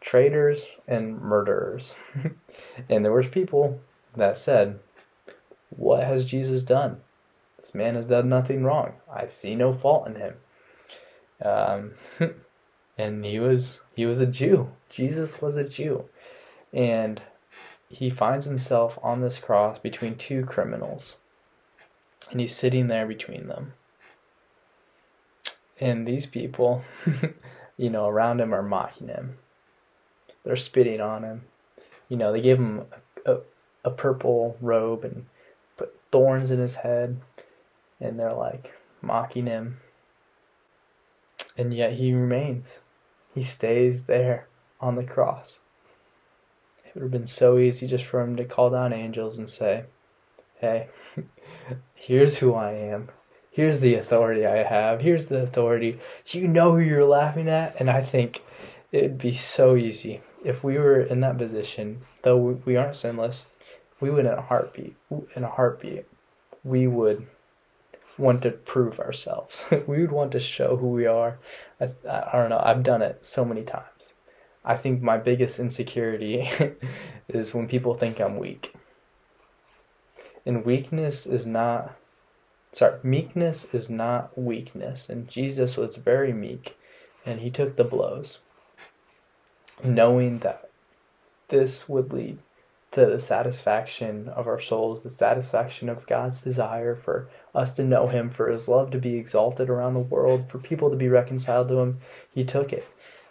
traitors 0.00 0.64
and 0.86 1.20
murderers. 1.20 1.94
and 2.88 3.04
there 3.04 3.12
was 3.12 3.28
people 3.28 3.80
that 4.16 4.38
said, 4.38 4.78
"What 5.70 6.04
has 6.04 6.24
Jesus 6.24 6.62
done? 6.62 7.00
This 7.58 7.74
man 7.74 7.94
has 7.94 8.06
done 8.06 8.28
nothing 8.28 8.64
wrong. 8.64 8.94
I 9.12 9.26
see 9.26 9.54
no 9.54 9.72
fault 9.72 10.06
in 10.06 10.14
him." 10.16 10.34
Um, 11.44 11.92
and 12.98 13.24
he 13.24 13.38
was 13.38 13.80
he 13.94 14.06
was 14.06 14.20
a 14.20 14.26
Jew. 14.26 14.70
Jesus 14.90 15.40
was 15.40 15.56
a 15.56 15.68
Jew, 15.68 16.04
and 16.72 17.22
he 17.88 18.10
finds 18.10 18.44
himself 18.44 18.98
on 19.02 19.20
this 19.20 19.38
cross 19.38 19.78
between 19.78 20.16
two 20.16 20.44
criminals, 20.44 21.16
and 22.30 22.40
he's 22.40 22.54
sitting 22.54 22.88
there 22.88 23.06
between 23.06 23.48
them. 23.48 23.72
And 25.80 26.06
these 26.06 26.26
people, 26.26 26.82
you 27.76 27.88
know, 27.90 28.08
around 28.08 28.40
him 28.40 28.54
are 28.54 28.62
mocking 28.62 29.08
him. 29.08 29.38
They're 30.48 30.56
spitting 30.56 31.02
on 31.02 31.24
him. 31.24 31.42
You 32.08 32.16
know, 32.16 32.32
they 32.32 32.40
give 32.40 32.56
him 32.56 32.86
a, 33.26 33.32
a, 33.32 33.40
a 33.84 33.90
purple 33.90 34.56
robe 34.62 35.04
and 35.04 35.26
put 35.76 35.94
thorns 36.10 36.50
in 36.50 36.58
his 36.58 36.76
head, 36.76 37.20
and 38.00 38.18
they're 38.18 38.30
like 38.30 38.72
mocking 39.02 39.44
him. 39.44 39.76
And 41.58 41.74
yet 41.74 41.98
he 41.98 42.14
remains. 42.14 42.80
He 43.34 43.42
stays 43.42 44.04
there 44.04 44.48
on 44.80 44.96
the 44.96 45.04
cross. 45.04 45.60
It 46.82 46.94
would 46.94 47.02
have 47.02 47.10
been 47.10 47.26
so 47.26 47.58
easy 47.58 47.86
just 47.86 48.06
for 48.06 48.22
him 48.22 48.34
to 48.36 48.44
call 48.46 48.70
down 48.70 48.94
angels 48.94 49.36
and 49.36 49.50
say, 49.50 49.84
Hey, 50.62 50.88
here's 51.94 52.38
who 52.38 52.54
I 52.54 52.72
am. 52.72 53.10
Here's 53.50 53.80
the 53.80 53.96
authority 53.96 54.46
I 54.46 54.62
have. 54.62 55.02
Here's 55.02 55.26
the 55.26 55.42
authority. 55.42 55.98
You 56.28 56.48
know 56.48 56.70
who 56.70 56.78
you're 56.78 57.04
laughing 57.04 57.50
at? 57.50 57.78
And 57.78 57.90
I 57.90 58.00
think 58.00 58.42
it'd 58.92 59.18
be 59.18 59.32
so 59.32 59.76
easy 59.76 60.22
if 60.44 60.62
we 60.62 60.78
were 60.78 61.00
in 61.00 61.20
that 61.20 61.38
position, 61.38 62.02
though 62.22 62.36
we 62.36 62.76
aren't 62.76 62.96
sinless, 62.96 63.46
we 64.00 64.10
would 64.10 64.26
in 64.26 64.32
a 64.32 64.42
heartbeat, 64.42 64.96
in 65.34 65.44
a 65.44 65.48
heartbeat, 65.48 66.06
we 66.64 66.86
would 66.86 67.26
want 68.16 68.42
to 68.42 68.50
prove 68.50 69.00
ourselves. 69.00 69.64
we 69.86 70.00
would 70.00 70.12
want 70.12 70.32
to 70.32 70.40
show 70.40 70.76
who 70.76 70.88
we 70.88 71.06
are. 71.06 71.38
I, 71.80 71.90
I 72.08 72.32
don't 72.32 72.50
know. 72.50 72.62
I've 72.62 72.82
done 72.82 73.02
it 73.02 73.24
so 73.24 73.44
many 73.44 73.62
times. 73.62 74.12
I 74.64 74.76
think 74.76 75.00
my 75.00 75.16
biggest 75.16 75.58
insecurity 75.58 76.48
is 77.28 77.54
when 77.54 77.68
people 77.68 77.94
think 77.94 78.20
I'm 78.20 78.36
weak. 78.36 78.74
And 80.44 80.64
weakness 80.64 81.26
is 81.26 81.46
not, 81.46 81.96
sorry, 82.72 82.98
meekness 83.02 83.66
is 83.72 83.88
not 83.88 84.36
weakness. 84.36 85.08
And 85.08 85.28
Jesus 85.28 85.76
was 85.76 85.96
very 85.96 86.32
meek 86.32 86.76
and 87.24 87.40
he 87.40 87.50
took 87.50 87.76
the 87.76 87.84
blows, 87.84 88.38
knowing 89.82 90.38
that 90.40 90.68
this 91.48 91.88
would 91.88 92.12
lead 92.12 92.38
to 92.90 93.04
the 93.04 93.18
satisfaction 93.18 94.28
of 94.28 94.46
our 94.46 94.60
souls, 94.60 95.02
the 95.02 95.10
satisfaction 95.10 95.88
of 95.88 96.06
God's 96.06 96.40
desire 96.40 96.94
for 96.94 97.28
us 97.54 97.72
to 97.72 97.84
know 97.84 98.08
Him, 98.08 98.30
for 98.30 98.50
His 98.50 98.66
love 98.66 98.90
to 98.92 98.98
be 98.98 99.16
exalted 99.16 99.68
around 99.68 99.94
the 99.94 100.00
world, 100.00 100.50
for 100.50 100.58
people 100.58 100.90
to 100.90 100.96
be 100.96 101.08
reconciled 101.08 101.68
to 101.68 101.78
Him. 101.78 101.98
He 102.34 102.44
took 102.44 102.72
it. 102.72 102.86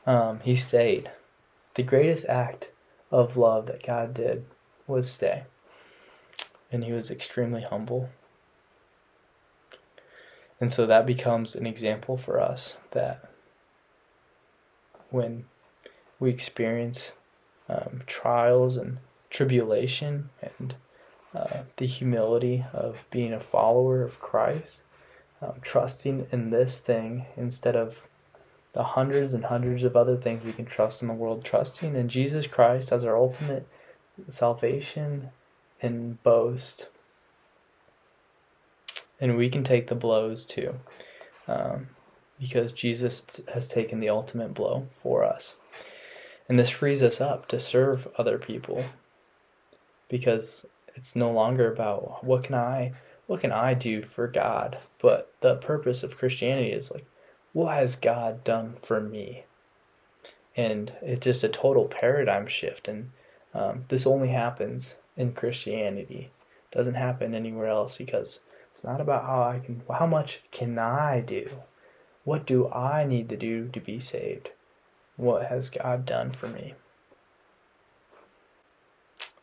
Um, 0.06 0.40
he 0.42 0.56
stayed. 0.56 1.12
The 1.74 1.84
greatest 1.84 2.26
act 2.28 2.70
of 3.12 3.36
love 3.36 3.66
that 3.68 3.86
God 3.86 4.14
did 4.14 4.46
was 4.86 5.10
stay. 5.10 5.44
And 6.72 6.84
He 6.84 6.92
was 6.92 7.10
extremely 7.10 7.64
humble. 7.64 8.10
And 10.60 10.72
so 10.72 10.86
that 10.86 11.06
becomes 11.06 11.56
an 11.56 11.66
example 11.66 12.18
for 12.18 12.40
us 12.40 12.78
that 12.92 13.32
when 15.10 15.46
we 16.20 16.30
experience 16.30 17.14
um, 17.70 18.02
trials 18.06 18.78
and 18.78 18.98
tribulation 19.30 20.30
and 20.42 20.76
uh, 21.36 21.64
the 21.76 21.86
humility 21.86 22.66
of 22.74 23.06
being 23.12 23.34
a 23.34 23.40
follower 23.40 24.02
of 24.02 24.20
Christ, 24.20 24.82
um, 25.42 25.54
trusting 25.62 26.28
in 26.32 26.50
this 26.50 26.80
thing 26.80 27.26
instead 27.36 27.76
of 27.76 28.02
the 28.74 28.84
hundreds 28.84 29.34
and 29.34 29.46
hundreds 29.46 29.84
of 29.84 29.96
other 29.96 30.16
things 30.16 30.44
we 30.44 30.54
can 30.54 30.66
trust 30.66 31.02
in 31.02 31.08
the 31.08 31.14
world, 31.14 31.44
trusting 31.44 31.96
in 31.96 32.08
Jesus 32.10 32.48
Christ 32.48 32.92
as 32.92 33.04
our 33.04 33.18
ultimate 33.18 33.68
salvation 34.30 35.30
and 35.82 36.22
boast. 36.24 36.88
And 39.20 39.36
we 39.36 39.50
can 39.50 39.64
take 39.64 39.88
the 39.88 39.96
blows 39.96 40.46
too, 40.46 40.76
um, 41.48 41.88
because 42.40 42.72
Jesus 42.72 43.42
has 43.54 43.68
taken 43.68 44.00
the 44.00 44.10
ultimate 44.10 44.54
blow 44.54 44.88
for 44.92 45.24
us. 45.24 45.56
And 46.50 46.58
this 46.58 46.70
frees 46.70 47.04
us 47.04 47.20
up 47.20 47.48
to 47.50 47.60
serve 47.60 48.08
other 48.18 48.38
people 48.38 48.86
because 50.10 50.66
it's 50.96 51.16
no 51.16 51.32
longer 51.32 51.72
about 51.72 52.24
what 52.24 52.44
can 52.44 52.56
I 52.56 52.94
what 53.28 53.42
can 53.42 53.52
I 53.52 53.74
do 53.74 54.04
for 54.04 54.26
God, 54.28 54.78
but 55.00 55.34
the 55.42 55.56
purpose 55.56 56.02
of 56.02 56.18
Christianity 56.18 56.72
is 56.72 56.90
like 56.92 57.06
what 57.54 57.76
has 57.76 57.96
God 57.96 58.44
done 58.44 58.78
for 58.82 59.02
me? 59.02 59.44
And 60.56 60.94
it's 61.02 61.26
just 61.26 61.44
a 61.44 61.50
total 61.50 61.86
paradigm 61.86 62.48
shift 62.48 62.88
and 62.88 63.12
um, 63.54 63.86
this 63.90 64.06
only 64.06 64.30
happens 64.30 64.96
in 65.16 65.34
Christianity. 65.34 66.32
It 66.72 66.76
doesn't 66.76 66.96
happen 66.96 67.34
anywhere 67.34 67.68
else 67.68 67.98
because 67.98 68.40
it's 68.72 68.84
not 68.84 69.02
about 69.02 69.26
how 69.26 69.42
I 69.42 69.60
can 69.60 69.82
how 69.92 70.08
much 70.08 70.42
can 70.52 70.80
I 70.80 71.20
do? 71.20 71.50
What 72.24 72.46
do 72.46 72.70
I 72.70 73.06
need 73.06 73.30
to 73.30 73.38
do 73.38 73.68
to 73.70 73.80
be 73.80 74.00
saved? 74.00 74.52
What 75.18 75.48
has 75.48 75.70
God 75.70 76.06
done 76.06 76.32
for 76.32 76.48
me? 76.48 76.76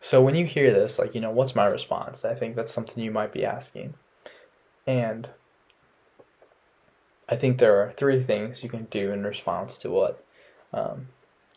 So 0.00 0.22
when 0.22 0.34
you 0.34 0.44
hear 0.44 0.72
this, 0.72 0.98
like, 0.98 1.14
you 1.14 1.20
know, 1.20 1.30
what's 1.30 1.56
my 1.56 1.66
response? 1.66 2.24
I 2.24 2.34
think 2.34 2.56
that's 2.56 2.72
something 2.72 3.02
you 3.02 3.10
might 3.10 3.32
be 3.32 3.44
asking. 3.44 3.94
And 4.86 5.28
I 7.28 7.36
think 7.36 7.58
there 7.58 7.80
are 7.80 7.90
three 7.90 8.22
things 8.22 8.62
you 8.62 8.68
can 8.68 8.84
do 8.90 9.12
in 9.12 9.24
response 9.24 9.78
to 9.78 9.90
what 9.90 10.22
um, 10.72 11.08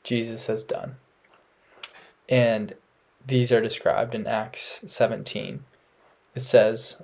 Jesus 0.04 0.48
has 0.48 0.64
done. 0.64 0.96
And 2.30 2.76
these 3.26 3.52
are 3.52 3.62
described 3.62 4.16
in 4.16 4.26
Acts 4.26 4.82
17. 4.86 5.66
It 6.34 6.40
says, 6.40 7.02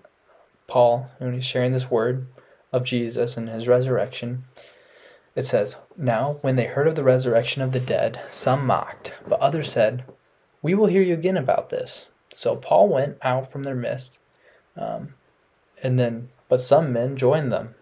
Paul, 0.68 1.12
when 1.18 1.34
he's 1.34 1.44
sharing 1.44 1.74
this 1.74 1.92
word 1.92 2.28
of 2.72 2.84
Jesus 2.84 3.36
and 3.36 3.50
his 3.50 3.68
resurrection, 3.68 4.46
it 5.36 5.44
says, 5.44 5.78
Now, 5.98 6.38
when 6.42 6.56
they 6.56 6.66
heard 6.66 6.88
of 6.88 6.96
the 6.96 7.04
resurrection 7.04 7.62
of 7.62 7.72
the 7.72 7.80
dead, 7.80 8.22
some 8.30 8.66
mocked, 8.66 9.14
but 9.28 9.40
others 9.40 9.72
said, 9.72 10.04
we 10.64 10.74
will 10.74 10.88
hear 10.88 11.02
you 11.04 11.14
again 11.14 11.38
about 11.38 11.70
this. 11.70 12.08
So 12.30 12.56
Paul 12.56 12.88
went 12.88 13.18
out 13.22 13.52
from 13.52 13.64
their 13.64 13.76
midst, 13.76 14.18
um, 14.76 15.14
and 15.84 16.00
then, 16.00 16.30
but 16.48 16.60
some 16.60 16.92
men 16.92 17.18
joined 17.18 17.52
them 17.52 17.76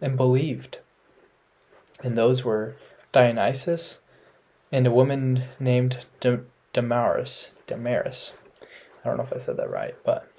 and 0.00 0.16
believed. 0.16 0.78
And 2.02 2.16
those 2.16 2.44
were 2.44 2.76
Dionysus 3.12 3.98
and 4.70 4.86
a 4.86 4.92
woman 4.92 5.44
named 5.58 6.06
Damaris. 6.72 7.50
Damaris. 7.66 8.32
I 9.04 9.08
don't 9.08 9.16
know 9.16 9.24
if 9.24 9.32
I 9.32 9.38
said 9.38 9.56
that 9.56 9.70
right, 9.70 9.96
but 10.04 10.30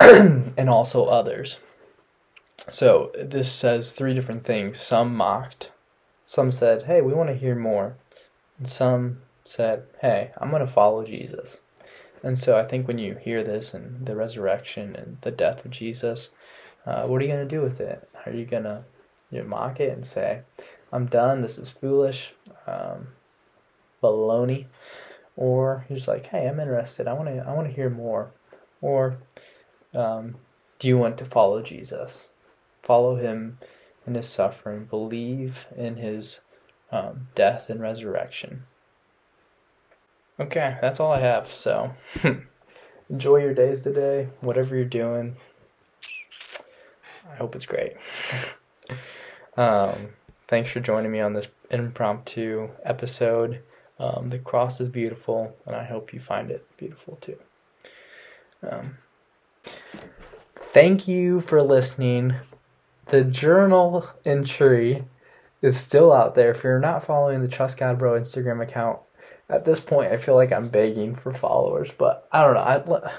and 0.00 0.68
also 0.68 1.04
others. 1.04 1.58
So 2.68 3.10
this 3.14 3.50
says 3.50 3.92
three 3.92 4.14
different 4.14 4.44
things. 4.44 4.78
Some 4.78 5.14
mocked, 5.16 5.72
some 6.24 6.52
said, 6.52 6.84
"Hey, 6.84 7.00
we 7.00 7.12
want 7.12 7.28
to 7.28 7.34
hear 7.34 7.54
more," 7.54 7.96
and 8.58 8.68
some 8.68 9.22
said, 9.44 9.84
Hey, 10.00 10.30
I'm 10.38 10.50
going 10.50 10.64
to 10.64 10.72
follow 10.72 11.04
Jesus. 11.04 11.60
And 12.22 12.38
so 12.38 12.56
I 12.56 12.64
think 12.64 12.86
when 12.86 12.98
you 12.98 13.16
hear 13.16 13.42
this 13.42 13.74
and 13.74 14.06
the 14.06 14.14
resurrection 14.14 14.94
and 14.94 15.18
the 15.22 15.30
death 15.30 15.64
of 15.64 15.70
Jesus, 15.70 16.30
uh, 16.86 17.06
what 17.06 17.20
are 17.20 17.24
you 17.24 17.32
going 17.32 17.48
to 17.48 17.56
do 17.56 17.62
with 17.62 17.80
it? 17.80 18.08
Are 18.24 18.32
you 18.32 18.44
going 18.44 18.62
to 18.64 18.84
you 19.30 19.42
know, 19.42 19.48
mock 19.48 19.80
it 19.80 19.92
and 19.92 20.06
say, 20.06 20.42
I'm 20.92 21.06
done, 21.06 21.42
this 21.42 21.58
is 21.58 21.70
foolish, 21.70 22.32
um, 22.66 23.08
baloney? 24.02 24.66
Or 25.34 25.86
you're 25.88 25.96
just 25.96 26.08
like, 26.08 26.26
hey, 26.26 26.46
I'm 26.46 26.60
interested, 26.60 27.08
I 27.08 27.14
want 27.14 27.28
to 27.28 27.44
I 27.46 27.52
want 27.52 27.66
to 27.66 27.74
hear 27.74 27.90
more. 27.90 28.32
Or 28.80 29.18
um, 29.94 30.36
do 30.78 30.86
you 30.86 30.98
want 30.98 31.18
to 31.18 31.24
follow 31.24 31.62
Jesus? 31.62 32.28
Follow 32.82 33.16
him 33.16 33.58
in 34.06 34.14
his 34.14 34.28
suffering, 34.28 34.84
believe 34.84 35.66
in 35.76 35.96
his 35.96 36.40
um, 36.90 37.28
death 37.34 37.70
and 37.70 37.80
resurrection. 37.80 38.64
Okay, 40.40 40.76
that's 40.80 40.98
all 40.98 41.12
I 41.12 41.20
have. 41.20 41.54
So 41.54 41.92
enjoy 43.10 43.36
your 43.38 43.54
days 43.54 43.82
today, 43.82 44.28
whatever 44.40 44.74
you're 44.74 44.84
doing. 44.84 45.36
I 47.30 47.36
hope 47.36 47.54
it's 47.54 47.66
great. 47.66 47.92
um, 49.56 50.08
thanks 50.48 50.70
for 50.70 50.80
joining 50.80 51.12
me 51.12 51.20
on 51.20 51.32
this 51.32 51.48
impromptu 51.70 52.70
episode 52.84 53.62
Um, 53.98 54.28
the 54.28 54.38
cross 54.38 54.80
is 54.80 54.88
beautiful, 54.88 55.54
and 55.64 55.76
I 55.76 55.84
hope 55.84 56.12
you 56.12 56.18
find 56.18 56.50
it 56.50 56.66
beautiful 56.76 57.18
too. 57.20 57.38
Um, 58.68 58.98
thank 60.72 61.06
you 61.06 61.40
for 61.40 61.62
listening. 61.62 62.34
The 63.12 63.24
journal 63.24 64.08
entry 64.24 65.04
is 65.60 65.78
still 65.78 66.14
out 66.14 66.34
there. 66.34 66.52
If 66.52 66.64
you're 66.64 66.80
not 66.80 67.04
following 67.04 67.42
the 67.42 67.46
Trust 67.46 67.76
God 67.76 67.98
Bro 67.98 68.18
Instagram 68.18 68.62
account, 68.62 69.00
at 69.50 69.66
this 69.66 69.80
point, 69.80 70.10
I 70.10 70.16
feel 70.16 70.34
like 70.34 70.50
I'm 70.50 70.70
begging 70.70 71.14
for 71.14 71.34
followers, 71.34 71.90
but 71.92 72.26
I 72.32 72.42
don't 72.42 72.54
know. 72.54 72.60
I, 72.60 73.12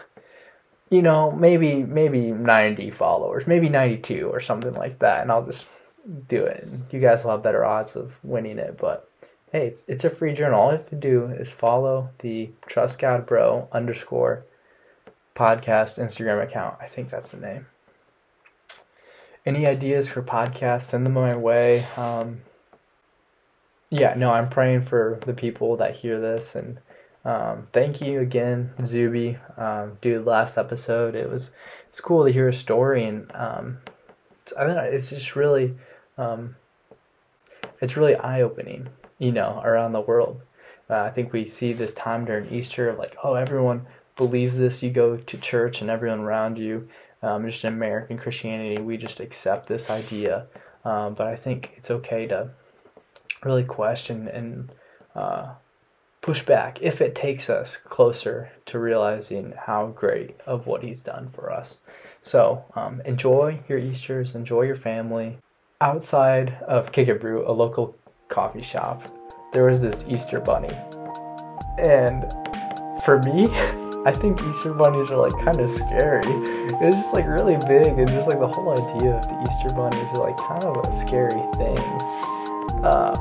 you 0.89 1.03
know, 1.03 1.29
maybe 1.29 1.83
maybe 1.83 2.31
90 2.31 2.89
followers, 2.89 3.45
maybe 3.45 3.69
92 3.69 4.27
or 4.29 4.39
something 4.39 4.73
like 4.73 4.97
that, 4.97 5.21
and 5.21 5.31
I'll 5.31 5.45
just 5.45 5.67
do 6.27 6.43
it. 6.43 6.63
And 6.63 6.85
you 6.89 6.99
guys 6.99 7.23
will 7.23 7.29
have 7.29 7.43
better 7.43 7.63
odds 7.63 7.95
of 7.95 8.15
winning 8.23 8.57
it, 8.57 8.79
but 8.79 9.07
hey, 9.51 9.67
it's, 9.67 9.85
it's 9.87 10.05
a 10.05 10.09
free 10.09 10.33
journal. 10.33 10.59
All 10.59 10.71
you 10.71 10.77
have 10.79 10.89
to 10.89 10.95
do 10.95 11.25
is 11.25 11.51
follow 11.51 12.09
the 12.17 12.49
Trust 12.65 12.97
God 12.97 13.27
Bro 13.27 13.67
underscore 13.71 14.43
podcast 15.35 16.03
Instagram 16.03 16.41
account. 16.41 16.77
I 16.81 16.87
think 16.87 17.09
that's 17.09 17.31
the 17.31 17.39
name. 17.39 17.67
Any 19.45 19.65
ideas 19.65 20.07
for 20.07 20.21
podcasts? 20.21 20.83
Send 20.83 21.05
them 21.05 21.13
my 21.13 21.35
way. 21.35 21.85
Um, 21.97 22.41
yeah, 23.89 24.15
no, 24.15 24.31
I'm 24.31 24.49
praying 24.49 24.85
for 24.85 25.19
the 25.25 25.33
people 25.33 25.77
that 25.77 25.97
hear 25.97 26.19
this, 26.19 26.55
and 26.55 26.79
um, 27.25 27.67
thank 27.73 28.01
you 28.01 28.19
again, 28.21 28.71
Zuby. 28.85 29.37
Um, 29.55 29.97
dude, 30.01 30.25
last 30.25 30.57
episode 30.57 31.15
it 31.15 31.29
was 31.29 31.51
it's 31.89 32.01
cool 32.01 32.25
to 32.25 32.31
hear 32.31 32.47
a 32.47 32.53
story, 32.53 33.05
and 33.05 33.31
um, 33.35 33.77
I 34.57 34.63
don't 34.63 34.75
know, 34.75 34.81
it's 34.81 35.09
just 35.09 35.35
really 35.35 35.75
um, 36.17 36.55
it's 37.81 37.95
really 37.95 38.15
eye 38.15 38.41
opening, 38.41 38.89
you 39.19 39.31
know, 39.31 39.61
around 39.63 39.91
the 39.91 40.01
world. 40.01 40.41
Uh, 40.89 41.01
I 41.01 41.09
think 41.11 41.31
we 41.31 41.47
see 41.47 41.73
this 41.73 41.93
time 41.93 42.25
during 42.25 42.51
Easter, 42.51 42.89
of 42.89 42.97
like, 42.97 43.15
oh, 43.23 43.35
everyone 43.35 43.85
believes 44.15 44.57
this. 44.57 44.81
You 44.81 44.89
go 44.89 45.17
to 45.17 45.37
church, 45.37 45.81
and 45.81 45.89
everyone 45.89 46.21
around 46.21 46.57
you, 46.57 46.89
um, 47.23 47.49
just 47.49 47.63
in 47.63 47.73
American 47.73 48.17
Christianity, 48.17 48.81
we 48.81 48.97
just 48.97 49.19
accept 49.19 49.67
this 49.67 49.89
idea. 49.89 50.45
Um, 50.85 51.13
but 51.13 51.27
I 51.27 51.35
think 51.35 51.71
it's 51.77 51.89
okay 51.89 52.27
to 52.27 52.49
really 53.43 53.63
question 53.63 54.27
and 54.27 54.69
uh, 55.15 55.53
push 56.21 56.43
back 56.43 56.81
if 56.81 57.01
it 57.01 57.15
takes 57.15 57.49
us 57.49 57.77
closer 57.77 58.51
to 58.65 58.79
realizing 58.79 59.53
how 59.65 59.87
great 59.87 60.39
of 60.45 60.67
what 60.67 60.83
he's 60.83 61.01
done 61.01 61.29
for 61.33 61.51
us. 61.51 61.77
So 62.21 62.65
um, 62.75 63.01
enjoy 63.05 63.61
your 63.67 63.77
Easter's, 63.77 64.35
enjoy 64.35 64.63
your 64.63 64.75
family. 64.75 65.37
Outside 65.81 66.57
of 66.67 66.91
Kick 66.91 67.07
It 67.07 67.19
Brew, 67.19 67.49
a 67.49 67.51
local 67.51 67.95
coffee 68.27 68.61
shop, 68.61 69.03
there 69.51 69.65
was 69.65 69.81
this 69.81 70.05
Easter 70.07 70.39
bunny. 70.39 70.75
And 71.77 72.31
for 73.03 73.19
me, 73.19 73.47
I 74.05 74.11
think 74.11 74.43
Easter 74.43 74.73
bunnies 74.73 75.11
are 75.11 75.17
like 75.17 75.31
kind 75.43 75.61
of 75.61 75.71
scary. 75.71 76.21
It's 76.27 76.97
just 76.97 77.13
like 77.13 77.25
really 77.25 77.55
big, 77.67 77.97
and 77.97 78.09
just 78.09 78.27
like 78.27 78.39
the 78.39 78.47
whole 78.47 78.71
idea 78.71 79.15
of 79.15 79.27
the 79.29 79.41
Easter 79.47 79.69
bunny 79.73 79.97
is 79.97 80.11
like 80.17 80.35
kind 80.35 80.65
of 80.65 80.75
a 80.85 80.91
scary 80.91 81.41
thing. 81.55 81.79
Uh, 82.83 83.15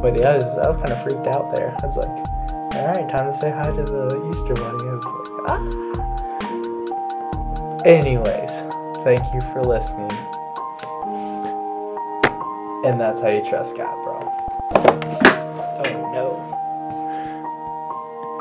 but 0.00 0.18
yeah, 0.18 0.30
I 0.30 0.36
was, 0.36 0.44
I 0.44 0.66
was 0.68 0.78
kind 0.78 0.92
of 0.92 1.02
freaked 1.02 1.26
out 1.26 1.54
there. 1.54 1.76
I 1.82 1.86
was 1.86 1.96
like, 1.96 2.08
all 2.74 2.86
right, 2.86 3.06
time 3.08 3.30
to 3.30 3.34
say 3.38 3.50
hi 3.50 3.64
to 3.64 3.82
the 3.84 4.16
Easter 4.30 4.54
bunny. 4.54 4.88
I 4.88 4.94
was 4.94 5.04
like, 5.12 5.28
ah. 5.50 5.60
Anyways, 7.84 8.52
thank 9.04 9.34
you 9.34 9.40
for 9.52 9.62
listening. 9.62 10.10
And 12.86 12.98
that's 12.98 13.20
how 13.20 13.28
you 13.28 13.42
trust 13.44 13.76
God, 13.76 13.94
bro. 14.04 14.53